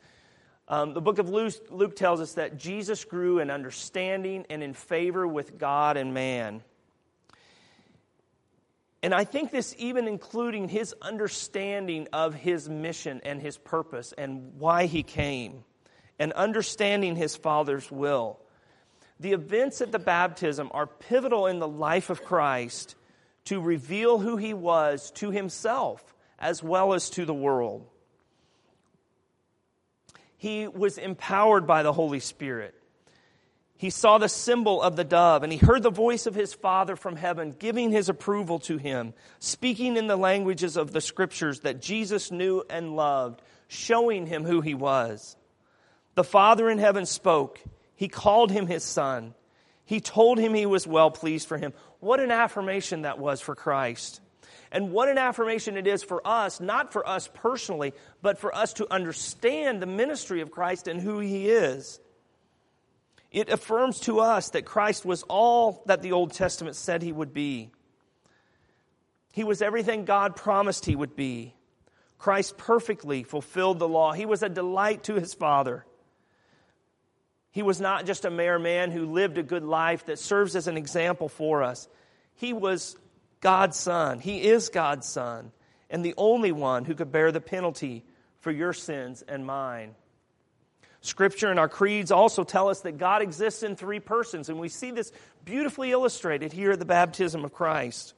Um, 0.68 0.94
the 0.94 1.02
book 1.02 1.20
of 1.20 1.30
Luke, 1.30 1.54
Luke 1.70 1.96
tells 1.96 2.20
us 2.20 2.34
that 2.34 2.58
Jesus 2.58 3.06
grew 3.06 3.40
in 3.40 3.52
understanding 3.52 4.46
and 4.50 4.64
in 4.64 4.74
favor 4.74 5.28
with 5.28 5.60
God 5.60 5.96
and 5.96 6.14
man. 6.14 6.64
And 9.04 9.14
I 9.14 9.24
think 9.24 9.52
this 9.52 9.76
even 9.78 10.08
including 10.08 10.68
his 10.68 10.96
understanding 11.00 12.08
of 12.12 12.34
his 12.34 12.68
mission 12.68 13.22
and 13.24 13.40
his 13.40 13.60
purpose 13.60 14.14
and 14.18 14.54
why 14.58 14.88
he 14.88 15.04
came, 15.04 15.64
and 16.18 16.34
understanding 16.34 17.16
his 17.16 17.36
Father's 17.36 17.92
will. 17.92 18.40
The 19.20 19.34
events 19.34 19.82
at 19.82 19.92
the 19.92 20.00
baptism 20.00 20.72
are 20.74 20.88
pivotal 20.88 21.46
in 21.46 21.60
the 21.60 21.68
life 21.68 22.10
of 22.10 22.26
Christ 22.26 22.96
to 23.46 23.62
reveal 23.62 24.18
who 24.18 24.38
he 24.38 24.56
was 24.56 25.12
to 25.12 25.30
himself 25.30 26.16
as 26.40 26.64
well 26.64 26.94
as 26.94 27.12
to 27.12 27.26
the 27.26 27.34
world. 27.34 27.88
He 30.46 30.68
was 30.68 31.00
empowered 31.00 31.66
by 31.66 31.82
the 31.82 31.92
Holy 31.92 32.20
Spirit. 32.20 32.76
He 33.78 33.90
saw 33.90 34.20
the 34.20 34.30
symbol 34.30 34.80
of 34.80 34.96
the 34.96 35.04
dove 35.04 35.42
and 35.42 35.52
he 35.52 35.58
heard 35.58 35.82
the 35.82 35.90
voice 35.90 36.28
of 36.28 36.36
his 36.36 36.54
Father 36.54 36.96
from 36.96 37.16
heaven 37.16 37.56
giving 37.58 37.90
his 37.90 38.10
approval 38.10 38.60
to 38.60 38.78
him, 38.78 39.16
speaking 39.40 39.98
in 39.98 40.06
the 40.06 40.16
languages 40.16 40.78
of 40.78 40.92
the 40.92 41.02
scriptures 41.02 41.62
that 41.62 41.82
Jesus 41.82 42.30
knew 42.30 42.64
and 42.70 42.96
loved, 42.96 43.42
showing 43.68 44.28
him 44.28 44.44
who 44.44 44.62
he 44.62 44.76
was. 44.76 45.36
The 46.14 46.24
Father 46.24 46.70
in 46.70 46.78
heaven 46.78 47.08
spoke. 47.08 47.60
He 47.96 48.08
called 48.08 48.52
him 48.52 48.68
his 48.68 48.84
son. 48.84 49.34
He 49.84 50.00
told 50.00 50.38
him 50.38 50.54
he 50.54 50.68
was 50.68 50.86
well 50.86 51.10
pleased 51.10 51.48
for 51.48 51.58
him. 51.58 51.74
What 52.02 52.20
an 52.20 52.30
affirmation 52.30 53.02
that 53.02 53.18
was 53.18 53.42
for 53.42 53.56
Christ. 53.56 54.22
And 54.72 54.92
what 54.92 55.10
an 55.10 55.18
affirmation 55.18 55.78
it 55.78 55.88
is 55.88 56.04
for 56.04 56.26
us, 56.28 56.60
not 56.60 56.92
for 56.92 57.08
us 57.08 57.30
personally, 57.34 57.94
but 58.22 58.38
for 58.38 58.54
us 58.54 58.74
to 58.74 58.92
understand 58.92 59.82
the 59.82 59.86
ministry 59.86 60.42
of 60.42 60.52
Christ 60.52 60.88
and 60.88 61.00
who 61.00 61.20
he 61.20 61.50
is. 61.50 62.00
It 63.32 63.50
affirms 63.50 64.00
to 64.02 64.20
us 64.20 64.50
that 64.50 64.66
Christ 64.66 65.06
was 65.06 65.24
all 65.24 65.84
that 65.88 66.02
the 66.02 66.14
Old 66.14 66.34
Testament 66.34 66.76
said 66.76 67.02
he 67.02 67.12
would 67.12 67.34
be. 67.34 67.70
He 69.34 69.44
was 69.44 69.62
everything 69.62 70.06
God 70.06 70.36
promised 70.36 70.86
he 70.86 70.96
would 70.96 71.16
be. 71.16 71.54
Christ 72.18 72.58
perfectly 72.58 73.24
fulfilled 73.24 73.80
the 73.80 73.88
law. 73.88 74.14
He 74.14 74.26
was 74.26 74.42
a 74.42 74.50
delight 74.50 75.04
to 75.04 75.16
his 75.16 75.34
Father. 75.34 75.86
He 77.52 77.62
was 77.62 77.80
not 77.80 78.06
just 78.06 78.26
a 78.26 78.30
mere 78.30 78.58
man 78.60 78.92
who 78.92 79.06
lived 79.06 79.38
a 79.38 79.44
good 79.44 79.64
life 79.64 80.06
that 80.06 80.20
serves 80.20 80.56
as 80.56 80.68
an 80.68 80.78
example 80.78 81.30
for 81.30 81.64
us. 81.64 81.88
He 82.36 82.54
was 82.54 82.98
God's 83.46 83.78
Son. 83.78 84.20
He 84.20 84.42
is 84.42 84.70
God's 84.70 85.08
Son, 85.08 85.52
and 85.92 86.04
the 86.04 86.16
only 86.18 86.52
one 86.52 86.84
who 86.84 86.96
could 86.96 87.12
bear 87.12 87.32
the 87.32 87.40
penalty 87.40 88.04
for 88.40 88.50
your 88.50 88.74
sins 88.74 89.24
and 89.28 89.46
mine. 89.46 89.94
Scripture 91.02 91.52
and 91.52 91.60
our 91.60 91.70
creeds 91.70 92.10
also 92.10 92.44
tell 92.44 92.70
us 92.70 92.82
that 92.82 92.98
God 92.98 93.22
exists 93.22 93.62
in 93.62 93.76
three 93.76 94.00
persons, 94.00 94.50
and 94.50 94.60
we 94.60 94.68
see 94.68 94.90
this 94.90 95.12
beautifully 95.44 95.92
illustrated 95.92 96.54
here 96.54 96.72
at 96.72 96.80
the 96.80 96.86
baptism 96.86 97.46
of 97.46 97.54
Christ. 97.54 98.16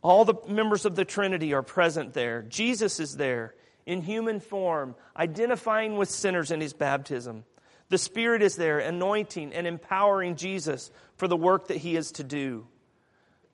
All 0.00 0.24
the 0.24 0.36
members 0.48 0.86
of 0.86 0.96
the 0.96 1.04
Trinity 1.04 1.52
are 1.52 1.62
present 1.62 2.14
there. 2.14 2.40
Jesus 2.40 3.00
is 3.00 3.18
there 3.18 3.54
in 3.84 4.00
human 4.00 4.40
form, 4.40 4.94
identifying 5.14 5.98
with 5.98 6.08
sinners 6.08 6.50
in 6.50 6.62
his 6.62 6.72
baptism. 6.72 7.44
The 7.90 7.98
Spirit 7.98 8.40
is 8.40 8.56
there, 8.56 8.78
anointing 8.78 9.52
and 9.52 9.66
empowering 9.66 10.36
Jesus 10.36 10.90
for 11.18 11.28
the 11.28 11.36
work 11.36 11.68
that 11.68 11.76
he 11.76 11.96
is 11.96 12.12
to 12.12 12.24
do. 12.24 12.66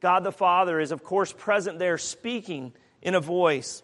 God 0.06 0.22
the 0.22 0.30
Father 0.30 0.78
is, 0.78 0.92
of 0.92 1.02
course, 1.02 1.32
present 1.32 1.80
there, 1.80 1.98
speaking 1.98 2.72
in 3.02 3.16
a 3.16 3.20
voice, 3.20 3.82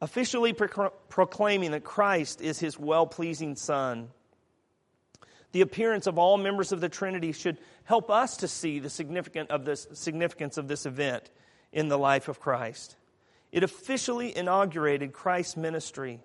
officially 0.00 0.52
pro- 0.52 0.90
proclaiming 1.08 1.70
that 1.70 1.84
Christ 1.84 2.40
is 2.40 2.58
his 2.58 2.76
well 2.76 3.06
pleasing 3.06 3.54
Son. 3.54 4.08
The 5.52 5.60
appearance 5.60 6.08
of 6.08 6.18
all 6.18 6.36
members 6.36 6.72
of 6.72 6.80
the 6.80 6.88
Trinity 6.88 7.30
should 7.30 7.58
help 7.84 8.10
us 8.10 8.38
to 8.38 8.48
see 8.48 8.80
the 8.80 8.90
significance 8.90 9.50
of 9.50 9.64
this, 9.64 9.86
significance 9.92 10.58
of 10.58 10.66
this 10.66 10.84
event 10.84 11.30
in 11.72 11.86
the 11.86 11.96
life 11.96 12.26
of 12.26 12.40
Christ. 12.40 12.96
It 13.52 13.62
officially 13.62 14.36
inaugurated 14.36 15.12
Christ's 15.12 15.56
ministry. 15.56 16.18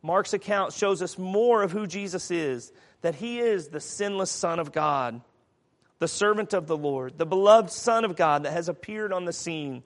Mark's 0.00 0.32
account 0.32 0.72
shows 0.72 1.02
us 1.02 1.18
more 1.18 1.62
of 1.62 1.72
who 1.72 1.86
Jesus 1.86 2.30
is, 2.30 2.72
that 3.02 3.16
he 3.16 3.40
is 3.40 3.68
the 3.68 3.80
sinless 3.80 4.30
Son 4.30 4.58
of 4.58 4.72
God, 4.72 5.20
the 5.98 6.08
servant 6.08 6.52
of 6.52 6.66
the 6.66 6.76
Lord, 6.76 7.18
the 7.18 7.26
beloved 7.26 7.70
Son 7.70 8.04
of 8.04 8.16
God 8.16 8.44
that 8.44 8.52
has 8.52 8.68
appeared 8.68 9.12
on 9.12 9.24
the 9.24 9.32
scene. 9.32 9.82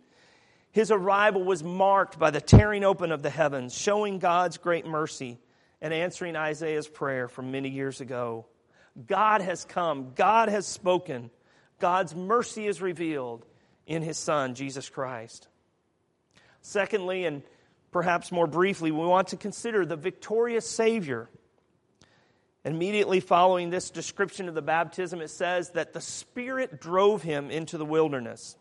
His 0.70 0.90
arrival 0.90 1.42
was 1.44 1.62
marked 1.62 2.18
by 2.18 2.31
the 2.31 2.40
tearing 2.40 2.85
open 2.85 3.12
of 3.12 3.22
the 3.22 3.31
heavens, 3.31 3.77
showing 3.77 4.18
God's 4.18 4.59
great 4.59 4.87
mercy 4.87 5.38
and 5.81 5.92
answering 5.92 6.37
Isaiah's 6.37 6.88
prayer 6.88 7.29
from 7.29 7.51
many 7.51 7.68
years 7.68 8.01
ago. 8.01 8.46
God 9.07 9.40
has 9.40 9.64
come, 9.64 10.12
God 10.14 10.48
has 10.48 10.66
spoken, 10.66 11.31
God's 11.79 12.14
mercy 12.14 12.66
is 12.66 12.81
revealed 12.81 13.44
in 13.87 14.03
his 14.03 14.18
Son, 14.18 14.55
Jesus 14.55 14.88
Christ. 14.88 15.48
Secondly, 16.61 17.25
and 17.25 17.42
perhaps 17.90 18.31
more 18.31 18.46
briefly, 18.46 18.90
we 18.90 19.05
want 19.05 19.29
to 19.29 19.37
consider 19.37 19.85
the 19.85 19.96
victorious 19.96 20.68
Savior. 20.68 21.29
Immediately 22.64 23.20
following 23.20 23.70
this 23.70 23.90
description 23.90 24.48
of 24.48 24.55
the 24.55 24.62
baptism, 24.62 25.20
it 25.20 25.31
says 25.31 25.70
that 25.70 25.92
the 25.92 26.01
Spirit 26.01 26.81
drove 26.81 27.22
him 27.22 27.51
into 27.51 27.77
the 27.77 27.85
wilderness. 27.85 28.57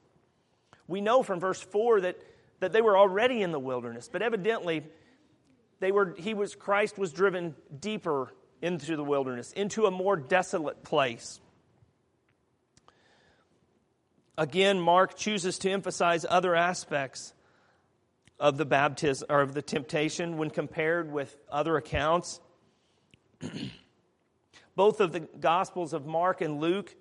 We 0.87 1.01
know 1.01 1.21
from 1.21 1.39
verse 1.39 1.61
4 1.61 2.01
that, 2.01 2.17
that 2.61 2.73
they 2.73 2.81
were 2.81 2.97
already 2.97 3.43
in 3.43 3.51
the 3.51 3.59
wilderness, 3.59 4.09
but 4.11 4.23
evidently 4.23 4.83
they 5.79 5.91
were, 5.91 6.15
he 6.17 6.33
was, 6.33 6.55
Christ 6.55 6.97
was 6.97 7.13
driven 7.13 7.55
deeper 7.79 8.33
into 8.61 8.95
the 8.95 9.03
wilderness, 9.03 9.51
into 9.53 9.85
a 9.85 9.91
more 9.91 10.15
desolate 10.15 10.83
place. 10.83 11.39
Again, 14.35 14.79
Mark 14.79 15.15
chooses 15.15 15.59
to 15.59 15.69
emphasize 15.69 16.25
other 16.27 16.55
aspects 16.55 17.33
of 18.39 18.57
the 18.57 18.65
baptism 18.65 19.27
or 19.29 19.41
of 19.41 19.53
the 19.53 19.61
temptation 19.61 20.37
when 20.37 20.49
compared 20.49 21.11
with 21.11 21.37
other 21.51 21.77
accounts. 21.77 22.39
Both 24.81 24.99
of 24.99 25.11
the 25.11 25.19
Gospels 25.19 25.93
of 25.93 26.07
Mark 26.07 26.41
and 26.41 26.59
Luke 26.59 26.95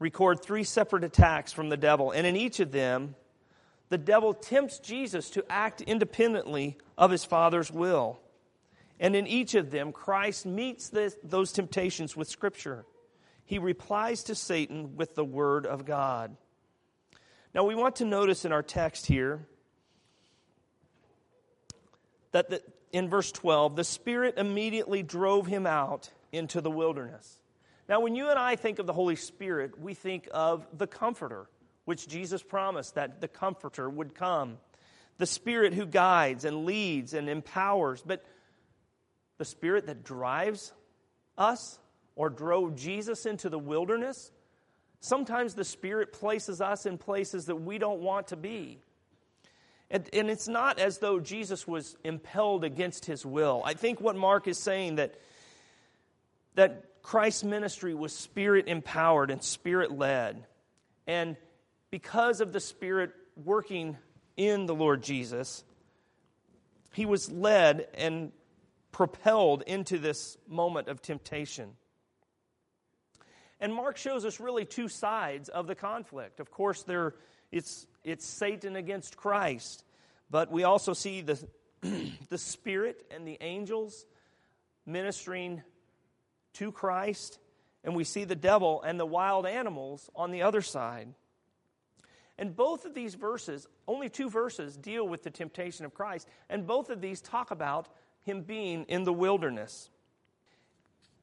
record 0.00 0.42
three 0.42 0.64
separate 0.64 1.04
attacks 1.04 1.52
from 1.52 1.68
the 1.68 1.76
devil, 1.76 2.10
and 2.10 2.26
in 2.26 2.34
each 2.34 2.58
of 2.58 2.72
them, 2.72 3.14
the 3.88 3.98
devil 3.98 4.34
tempts 4.34 4.80
Jesus 4.80 5.30
to 5.30 5.44
act 5.48 5.80
independently 5.80 6.76
of 6.98 7.12
his 7.12 7.24
Father's 7.24 7.70
will. 7.70 8.18
And 8.98 9.14
in 9.14 9.28
each 9.28 9.54
of 9.54 9.70
them, 9.70 9.92
Christ 9.92 10.44
meets 10.44 10.90
those 11.22 11.52
temptations 11.52 12.16
with 12.16 12.26
Scripture. 12.26 12.84
He 13.44 13.60
replies 13.60 14.24
to 14.24 14.34
Satan 14.34 14.96
with 14.96 15.14
the 15.14 15.24
Word 15.24 15.66
of 15.66 15.84
God. 15.84 16.36
Now, 17.54 17.62
we 17.62 17.76
want 17.76 17.94
to 17.96 18.04
notice 18.04 18.44
in 18.44 18.50
our 18.50 18.64
text 18.64 19.06
here 19.06 19.46
that 22.32 22.50
the, 22.50 22.60
in 22.90 23.08
verse 23.08 23.30
12, 23.30 23.76
the 23.76 23.84
Spirit 23.84 24.34
immediately 24.36 25.04
drove 25.04 25.46
him 25.46 25.64
out 25.64 26.10
into 26.32 26.60
the 26.60 26.70
wilderness. 26.70 27.38
Now, 27.88 28.00
when 28.00 28.14
you 28.14 28.28
and 28.30 28.38
I 28.38 28.56
think 28.56 28.78
of 28.78 28.86
the 28.86 28.92
Holy 28.92 29.16
Spirit, 29.16 29.80
we 29.80 29.94
think 29.94 30.28
of 30.32 30.66
the 30.76 30.86
Comforter, 30.86 31.48
which 31.86 32.06
Jesus 32.06 32.42
promised 32.42 32.94
that 32.94 33.20
the 33.20 33.28
Comforter 33.28 33.90
would 33.90 34.14
come. 34.14 34.58
The 35.18 35.26
Spirit 35.26 35.74
who 35.74 35.86
guides 35.86 36.44
and 36.44 36.64
leads 36.64 37.14
and 37.14 37.28
empowers. 37.28 38.02
But 38.06 38.24
the 39.38 39.44
Spirit 39.44 39.86
that 39.86 40.04
drives 40.04 40.72
us 41.36 41.78
or 42.14 42.30
drove 42.30 42.76
Jesus 42.76 43.26
into 43.26 43.48
the 43.48 43.58
wilderness, 43.58 44.30
sometimes 45.00 45.54
the 45.54 45.64
Spirit 45.64 46.12
places 46.12 46.60
us 46.60 46.86
in 46.86 46.96
places 46.96 47.46
that 47.46 47.56
we 47.56 47.78
don't 47.78 48.00
want 48.00 48.28
to 48.28 48.36
be. 48.36 48.78
And, 49.90 50.08
and 50.12 50.30
it's 50.30 50.46
not 50.46 50.78
as 50.78 50.98
though 50.98 51.18
Jesus 51.18 51.66
was 51.66 51.96
impelled 52.04 52.62
against 52.62 53.06
his 53.06 53.26
will. 53.26 53.62
I 53.64 53.74
think 53.74 54.00
what 54.00 54.14
Mark 54.14 54.46
is 54.46 54.58
saying 54.58 54.96
that, 54.96 55.16
that 56.54 57.02
Christ's 57.02 57.44
ministry 57.44 57.94
was 57.94 58.12
spirit 58.12 58.68
empowered 58.68 59.30
and 59.30 59.42
spirit 59.42 59.90
led. 59.90 60.44
And 61.06 61.36
because 61.90 62.40
of 62.40 62.52
the 62.52 62.60
Spirit 62.60 63.12
working 63.36 63.96
in 64.36 64.66
the 64.66 64.74
Lord 64.74 65.02
Jesus, 65.02 65.64
he 66.92 67.06
was 67.06 67.30
led 67.30 67.88
and 67.94 68.32
propelled 68.92 69.62
into 69.62 69.98
this 69.98 70.36
moment 70.48 70.88
of 70.88 71.02
temptation. 71.02 71.70
And 73.60 73.74
Mark 73.74 73.96
shows 73.96 74.24
us 74.24 74.40
really 74.40 74.64
two 74.64 74.88
sides 74.88 75.48
of 75.48 75.66
the 75.66 75.74
conflict. 75.74 76.40
Of 76.40 76.50
course, 76.50 76.82
there 76.84 77.14
it's 77.52 77.86
it's 78.04 78.24
Satan 78.24 78.76
against 78.76 79.16
Christ. 79.16 79.84
But 80.30 80.50
we 80.50 80.62
also 80.62 80.92
see 80.92 81.20
the, 81.20 81.38
the 82.28 82.38
Spirit 82.38 83.04
and 83.10 83.26
the 83.26 83.36
angels 83.40 84.06
ministering 84.86 85.62
to 86.54 86.72
Christ, 86.72 87.38
and 87.84 87.94
we 87.94 88.04
see 88.04 88.24
the 88.24 88.36
devil 88.36 88.82
and 88.82 88.98
the 88.98 89.06
wild 89.06 89.46
animals 89.46 90.10
on 90.14 90.30
the 90.30 90.42
other 90.42 90.62
side. 90.62 91.08
And 92.38 92.56
both 92.56 92.86
of 92.86 92.94
these 92.94 93.14
verses, 93.14 93.66
only 93.86 94.08
two 94.08 94.30
verses, 94.30 94.76
deal 94.76 95.06
with 95.06 95.22
the 95.22 95.30
temptation 95.30 95.84
of 95.84 95.92
Christ, 95.94 96.26
and 96.48 96.66
both 96.66 96.88
of 96.88 97.00
these 97.00 97.20
talk 97.20 97.50
about 97.50 97.88
him 98.22 98.42
being 98.42 98.84
in 98.84 99.04
the 99.04 99.12
wilderness. 99.12 99.90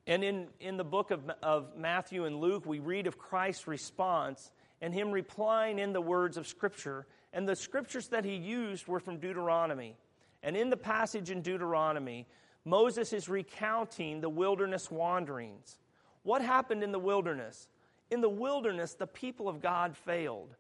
And 0.06 0.24
in, 0.24 0.48
in 0.60 0.78
the 0.78 0.84
book 0.84 1.12
of, 1.12 1.30
of 1.44 1.76
Matthew 1.76 2.26
and 2.26 2.40
Luke, 2.40 2.66
we 2.66 2.80
read 2.80 3.08
of 3.08 3.18
Christ's 3.18 3.68
response 3.68 4.52
and 4.82 4.94
him 4.94 5.12
replying 5.12 5.80
in 5.80 5.92
the 5.92 6.02
words 6.02 6.38
of 6.38 6.48
Scripture. 6.48 7.06
And 7.34 7.48
the 7.48 7.56
scriptures 7.56 8.08
that 8.10 8.24
he 8.24 8.36
used 8.36 8.88
were 8.88 9.00
from 9.00 9.18
Deuteronomy. 9.18 9.98
And 10.44 10.56
in 10.56 10.70
the 10.70 10.78
passage 10.78 11.30
in 11.30 11.42
Deuteronomy, 11.42 12.28
Moses 12.68 13.14
is 13.14 13.30
recounting 13.30 14.20
the 14.20 14.28
wilderness 14.28 14.92
wanderings. 14.92 15.78
What 16.24 16.42
happened 16.42 16.84
in 16.84 16.92
the 16.92 17.00
wilderness? 17.00 17.70
In 18.12 18.20
the 18.20 18.28
wilderness, 18.28 18.94
the 18.94 19.08
people 19.08 19.48
of 19.48 19.62
God 19.62 19.96
failed. 19.96 20.54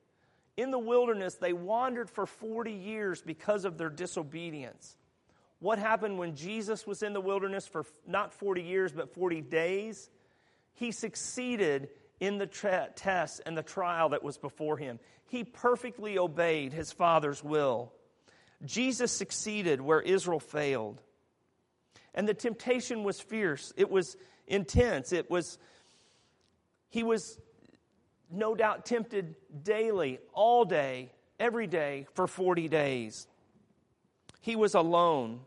In 0.55 0.71
the 0.71 0.79
wilderness, 0.79 1.35
they 1.35 1.51
wandered 1.51 2.09
for 2.09 2.25
40 2.25 2.71
years 2.71 3.21
because 3.21 3.65
of 3.65 3.77
their 3.77 3.89
disobedience. 3.89 4.95
What 5.59 5.79
happened 5.79 6.17
when 6.17 6.37
Jesus 6.37 6.87
was 6.87 7.03
in 7.03 7.11
the 7.11 7.19
wilderness 7.19 7.67
for 7.67 7.85
not 8.07 8.33
40 8.33 8.61
years, 8.61 8.93
but 8.93 9.13
40 9.13 9.41
days? 9.41 10.09
He 10.75 10.93
succeeded 10.93 11.89
in 12.21 12.37
the 12.37 12.47
tra- 12.47 12.87
test 12.95 13.41
and 13.45 13.57
the 13.57 13.63
trial 13.63 14.09
that 14.09 14.23
was 14.23 14.37
before 14.37 14.77
him. 14.77 14.99
He 15.25 15.43
perfectly 15.43 16.17
obeyed 16.17 16.71
his 16.71 16.93
Father's 16.93 17.43
will. 17.43 17.91
Jesus 18.63 19.11
succeeded 19.11 19.81
where 19.81 19.99
Israel 19.99 20.39
failed. 20.39 21.01
And 22.17 22.27
the 22.27 22.33
temptation 22.33 23.03
was 23.03 23.19
fierce, 23.21 23.71
it 23.77 23.91
was 23.91 24.17
intense. 24.47 25.13
It 25.13 25.29
was, 25.29 25.59
he 26.89 27.03
was 27.03 27.39
no 28.31 28.55
doubt 28.55 28.87
tempted 28.87 29.35
daily, 29.63 30.17
all 30.33 30.65
day, 30.65 31.11
every 31.39 31.67
day 31.67 32.07
for 32.15 32.25
40 32.25 32.69
days. 32.69 33.27
He 34.41 34.55
was 34.55 34.73
alone, 34.73 35.41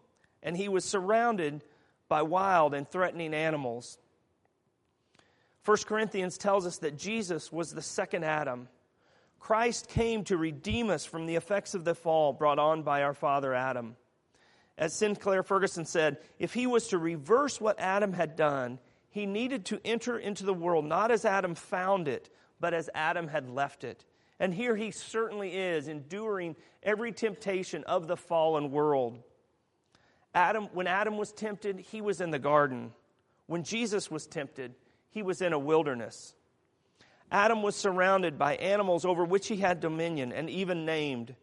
and 0.45 0.57
he 0.57 0.69
was 0.69 0.85
surrounded 0.85 1.65
by 2.09 2.23
wild 2.23 2.73
and 2.73 2.89
threatening 2.89 3.35
animals. 3.35 3.99
1 5.65 5.77
Corinthians 5.87 6.39
tells 6.39 6.67
us 6.69 6.79
that 6.79 6.97
Jesus 6.97 7.51
was 7.51 7.75
the 7.75 7.83
second 7.83 8.25
Adam. 8.25 8.69
Christ 9.41 9.89
came 9.89 10.23
to 10.25 10.37
redeem 10.37 10.89
us 10.89 11.05
from 11.05 11.27
the 11.27 11.35
effects 11.35 11.75
of 11.75 11.85
the 11.85 11.97
fall 11.97 12.33
brought 12.33 12.61
on 12.61 12.85
by 12.85 13.03
our 13.03 13.15
father 13.15 13.55
Adam. 13.55 13.97
As 14.81 14.95
Sinclair 14.95 15.43
Ferguson 15.43 15.85
said, 15.85 16.17
if 16.39 16.55
he 16.55 16.67
was 16.67 16.89
to 16.89 16.97
reverse 16.99 17.61
what 17.61 17.79
Adam 17.79 18.15
had 18.15 18.35
done, 18.35 18.79
he 19.11 19.27
needed 19.27 19.67
to 19.67 19.81
enter 19.85 20.19
into 20.19 20.43
the 20.43 20.55
world 20.55 20.87
not 20.87 21.11
as 21.11 21.27
Adam 21.27 21.55
found 21.55 22.09
it, 22.09 22.31
but 22.61 22.73
as 22.73 22.89
Adam 22.95 23.29
had 23.29 23.51
left 23.51 23.85
it. 23.85 24.07
And 24.41 24.55
here 24.55 24.75
he 24.75 24.91
certainly 24.91 25.55
is, 25.55 25.87
enduring 25.87 26.57
every 26.83 27.13
temptation 27.13 27.85
of 27.85 28.07
the 28.07 28.17
fallen 28.17 28.71
world. 28.71 29.23
Adam, 30.35 30.69
when 30.73 30.87
Adam 30.87 31.19
was 31.19 31.31
tempted, 31.31 31.79
he 31.79 32.01
was 32.01 32.23
in 32.23 32.31
the 32.31 32.39
garden. 32.39 32.93
When 33.49 33.65
Jesus 33.65 34.11
was 34.11 34.27
tempted, 34.27 34.75
he 35.11 35.23
was 35.23 35.43
in 35.43 35.53
a 35.53 35.59
wilderness. 35.59 36.35
Adam 37.31 37.63
was 37.63 37.77
surrounded 37.77 38.39
by 38.39 38.57
animals 38.57 39.05
over 39.05 39.27
which 39.27 39.49
he 39.49 39.57
had 39.57 39.81
dominion 39.81 40.33
and 40.33 40.49
even 40.49 40.87
named. 40.87 41.35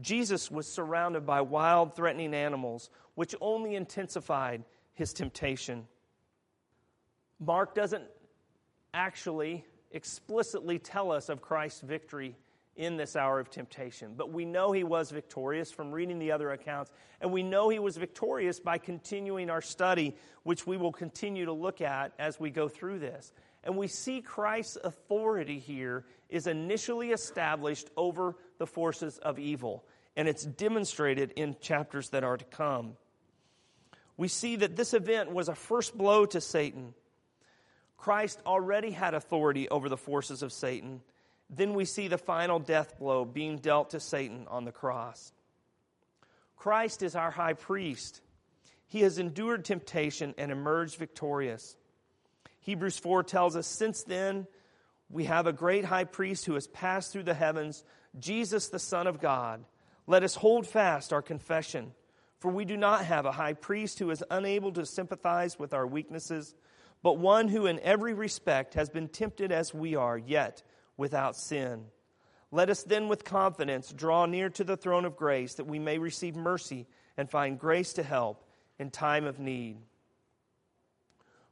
Jesus 0.00 0.50
was 0.50 0.66
surrounded 0.66 1.26
by 1.26 1.40
wild, 1.40 1.94
threatening 1.94 2.34
animals, 2.34 2.90
which 3.14 3.34
only 3.40 3.74
intensified 3.74 4.64
his 4.94 5.12
temptation. 5.12 5.86
Mark 7.38 7.74
doesn't 7.74 8.04
actually 8.92 9.64
explicitly 9.92 10.78
tell 10.78 11.10
us 11.10 11.28
of 11.28 11.40
Christ's 11.40 11.80
victory 11.80 12.36
in 12.76 12.96
this 12.96 13.16
hour 13.16 13.38
of 13.40 13.50
temptation. 13.50 14.14
But 14.16 14.32
we 14.32 14.44
know 14.44 14.72
he 14.72 14.84
was 14.84 15.10
victorious 15.10 15.70
from 15.70 15.90
reading 15.90 16.18
the 16.18 16.32
other 16.32 16.52
accounts, 16.52 16.90
and 17.20 17.32
we 17.32 17.42
know 17.42 17.68
he 17.68 17.78
was 17.78 17.96
victorious 17.96 18.60
by 18.60 18.78
continuing 18.78 19.50
our 19.50 19.60
study, 19.60 20.16
which 20.44 20.66
we 20.66 20.76
will 20.76 20.92
continue 20.92 21.44
to 21.44 21.52
look 21.52 21.80
at 21.80 22.12
as 22.18 22.40
we 22.40 22.50
go 22.50 22.68
through 22.68 23.00
this. 23.00 23.32
And 23.64 23.76
we 23.76 23.88
see 23.88 24.22
Christ's 24.22 24.78
authority 24.82 25.58
here 25.58 26.06
is 26.30 26.46
initially 26.46 27.10
established 27.10 27.90
over 27.96 28.36
the 28.60 28.66
forces 28.68 29.18
of 29.18 29.40
evil, 29.40 29.84
and 30.16 30.28
it's 30.28 30.44
demonstrated 30.44 31.32
in 31.32 31.56
chapters 31.60 32.10
that 32.10 32.22
are 32.22 32.36
to 32.36 32.44
come. 32.44 32.92
We 34.16 34.28
see 34.28 34.54
that 34.54 34.76
this 34.76 34.94
event 34.94 35.32
was 35.32 35.48
a 35.48 35.56
first 35.56 35.98
blow 35.98 36.26
to 36.26 36.40
Satan. 36.40 36.94
Christ 37.96 38.40
already 38.46 38.92
had 38.92 39.14
authority 39.14 39.68
over 39.68 39.88
the 39.88 39.96
forces 39.96 40.44
of 40.44 40.52
Satan 40.52 41.00
then 41.50 41.74
we 41.74 41.84
see 41.84 42.06
the 42.06 42.18
final 42.18 42.60
death 42.60 42.98
blow 42.98 43.24
being 43.24 43.58
dealt 43.58 43.90
to 43.90 44.00
Satan 44.00 44.46
on 44.48 44.64
the 44.64 44.72
cross. 44.72 45.32
Christ 46.56 47.02
is 47.02 47.16
our 47.16 47.30
high 47.30 47.54
priest. 47.54 48.20
He 48.86 49.00
has 49.00 49.18
endured 49.18 49.64
temptation 49.64 50.34
and 50.38 50.52
emerged 50.52 50.96
victorious. 50.96 51.76
Hebrews 52.60 52.98
4 52.98 53.24
tells 53.24 53.56
us, 53.56 53.66
Since 53.66 54.04
then, 54.04 54.46
we 55.08 55.24
have 55.24 55.46
a 55.46 55.52
great 55.52 55.84
high 55.84 56.04
priest 56.04 56.46
who 56.46 56.54
has 56.54 56.68
passed 56.68 57.12
through 57.12 57.24
the 57.24 57.34
heavens, 57.34 57.82
Jesus, 58.18 58.68
the 58.68 58.78
Son 58.78 59.06
of 59.06 59.20
God. 59.20 59.64
Let 60.06 60.22
us 60.22 60.34
hold 60.34 60.66
fast 60.66 61.12
our 61.12 61.22
confession, 61.22 61.92
for 62.38 62.50
we 62.50 62.64
do 62.64 62.76
not 62.76 63.04
have 63.04 63.26
a 63.26 63.32
high 63.32 63.52
priest 63.52 63.98
who 63.98 64.10
is 64.10 64.24
unable 64.30 64.72
to 64.72 64.86
sympathize 64.86 65.58
with 65.58 65.72
our 65.72 65.86
weaknesses, 65.86 66.54
but 67.02 67.18
one 67.18 67.48
who 67.48 67.66
in 67.66 67.78
every 67.80 68.14
respect 68.14 68.74
has 68.74 68.90
been 68.90 69.08
tempted 69.08 69.52
as 69.52 69.72
we 69.72 69.94
are, 69.94 70.18
yet 70.18 70.62
without 70.96 71.36
sin. 71.36 71.84
Let 72.50 72.68
us 72.68 72.82
then 72.82 73.08
with 73.08 73.24
confidence 73.24 73.92
draw 73.92 74.26
near 74.26 74.50
to 74.50 74.64
the 74.64 74.76
throne 74.76 75.04
of 75.04 75.16
grace 75.16 75.54
that 75.54 75.66
we 75.66 75.78
may 75.78 75.98
receive 75.98 76.34
mercy 76.34 76.86
and 77.16 77.30
find 77.30 77.58
grace 77.58 77.92
to 77.94 78.02
help 78.02 78.44
in 78.78 78.90
time 78.90 79.24
of 79.24 79.38
need. 79.38 79.76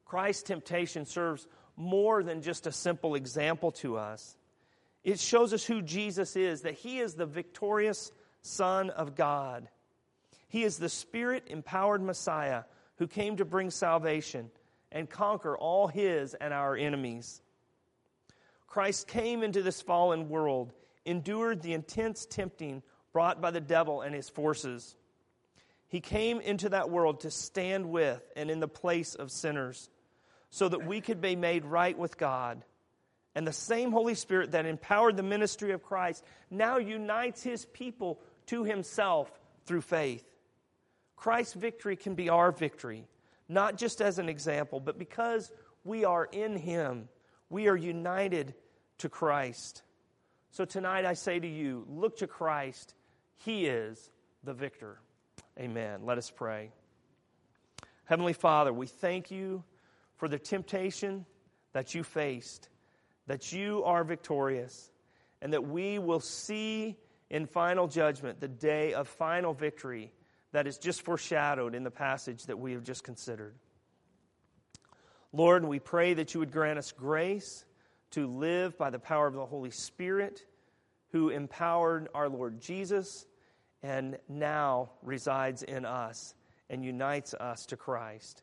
Christ's 0.04 0.42
temptation 0.42 1.04
serves 1.04 1.46
more 1.76 2.22
than 2.22 2.42
just 2.42 2.66
a 2.66 2.72
simple 2.72 3.14
example 3.14 3.70
to 3.70 3.96
us. 3.96 4.36
It 5.04 5.20
shows 5.20 5.52
us 5.52 5.64
who 5.64 5.82
Jesus 5.82 6.36
is, 6.36 6.62
that 6.62 6.74
he 6.74 6.98
is 6.98 7.14
the 7.14 7.26
victorious 7.26 8.12
Son 8.42 8.90
of 8.90 9.14
God. 9.14 9.68
He 10.48 10.64
is 10.64 10.78
the 10.78 10.88
Spirit 10.88 11.44
empowered 11.46 12.02
Messiah 12.02 12.64
who 12.96 13.06
came 13.06 13.36
to 13.36 13.44
bring 13.44 13.70
salvation 13.70 14.50
and 14.90 15.08
conquer 15.08 15.56
all 15.56 15.86
his 15.86 16.34
and 16.34 16.52
our 16.52 16.76
enemies. 16.76 17.42
Christ 18.66 19.08
came 19.08 19.42
into 19.42 19.62
this 19.62 19.80
fallen 19.80 20.28
world, 20.28 20.72
endured 21.04 21.62
the 21.62 21.74
intense 21.74 22.26
tempting 22.26 22.82
brought 23.12 23.40
by 23.40 23.50
the 23.50 23.60
devil 23.60 24.02
and 24.02 24.14
his 24.14 24.28
forces. 24.28 24.94
He 25.88 26.00
came 26.00 26.40
into 26.40 26.68
that 26.70 26.90
world 26.90 27.20
to 27.20 27.30
stand 27.30 27.88
with 27.90 28.22
and 28.36 28.50
in 28.50 28.60
the 28.60 28.68
place 28.68 29.14
of 29.14 29.30
sinners 29.30 29.88
so 30.50 30.68
that 30.68 30.86
we 30.86 31.00
could 31.00 31.20
be 31.20 31.36
made 31.36 31.64
right 31.64 31.98
with 31.98 32.18
God. 32.18 32.62
And 33.38 33.46
the 33.46 33.52
same 33.52 33.92
Holy 33.92 34.16
Spirit 34.16 34.50
that 34.50 34.66
empowered 34.66 35.16
the 35.16 35.22
ministry 35.22 35.70
of 35.70 35.84
Christ 35.84 36.24
now 36.50 36.78
unites 36.78 37.40
his 37.40 37.64
people 37.66 38.18
to 38.46 38.64
himself 38.64 39.30
through 39.64 39.82
faith. 39.82 40.24
Christ's 41.14 41.54
victory 41.54 41.94
can 41.94 42.16
be 42.16 42.28
our 42.28 42.50
victory, 42.50 43.06
not 43.48 43.78
just 43.78 44.02
as 44.02 44.18
an 44.18 44.28
example, 44.28 44.80
but 44.80 44.98
because 44.98 45.52
we 45.84 46.04
are 46.04 46.24
in 46.24 46.56
him 46.56 47.08
we 47.50 47.68
are 47.68 47.76
united 47.76 48.54
to 48.98 49.08
Christ. 49.08 49.82
So 50.50 50.64
tonight 50.64 51.04
I 51.04 51.14
say 51.14 51.38
to 51.38 51.46
you, 51.46 51.86
look 51.88 52.18
to 52.18 52.26
Christ. 52.26 52.94
He 53.36 53.66
is 53.66 54.10
the 54.44 54.52
victor. 54.52 55.00
Amen. 55.58 56.00
Let 56.04 56.18
us 56.18 56.30
pray. 56.30 56.70
Heavenly 58.04 58.32
Father, 58.32 58.72
we 58.72 58.86
thank 58.86 59.30
you 59.30 59.64
for 60.16 60.28
the 60.28 60.38
temptation 60.38 61.24
that 61.72 61.94
you 61.94 62.02
faced, 62.02 62.68
that 63.28 63.52
you 63.52 63.84
are 63.84 64.02
victorious, 64.02 64.90
and 65.40 65.52
that 65.52 65.68
we 65.68 65.98
will 65.98 66.20
see 66.20 66.96
in 67.30 67.46
final 67.46 67.86
judgment 67.86 68.40
the 68.40 68.48
day 68.48 68.94
of 68.94 69.06
final 69.06 69.54
victory 69.54 70.12
that 70.52 70.66
is 70.66 70.78
just 70.78 71.02
foreshadowed 71.02 71.74
in 71.74 71.84
the 71.84 71.90
passage 71.90 72.44
that 72.46 72.58
we 72.58 72.72
have 72.72 72.82
just 72.82 73.04
considered. 73.04 73.54
Lord, 75.32 75.64
we 75.64 75.78
pray 75.78 76.14
that 76.14 76.32
you 76.32 76.40
would 76.40 76.50
grant 76.50 76.78
us 76.78 76.90
grace 76.90 77.66
to 78.12 78.26
live 78.26 78.78
by 78.78 78.88
the 78.88 78.98
power 78.98 79.26
of 79.26 79.34
the 79.34 79.44
Holy 79.44 79.70
Spirit, 79.70 80.46
who 81.12 81.28
empowered 81.28 82.08
our 82.14 82.28
Lord 82.28 82.60
Jesus 82.60 83.26
and 83.82 84.18
now 84.28 84.90
resides 85.02 85.62
in 85.62 85.84
us 85.84 86.34
and 86.70 86.82
unites 86.82 87.34
us 87.34 87.66
to 87.66 87.76
Christ. 87.76 88.42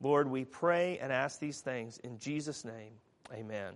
Lord, 0.00 0.28
we 0.28 0.44
pray 0.44 0.98
and 0.98 1.12
ask 1.12 1.38
these 1.38 1.60
things 1.60 1.98
in 1.98 2.18
Jesus' 2.18 2.64
name. 2.64 2.92
Amen. 3.32 3.74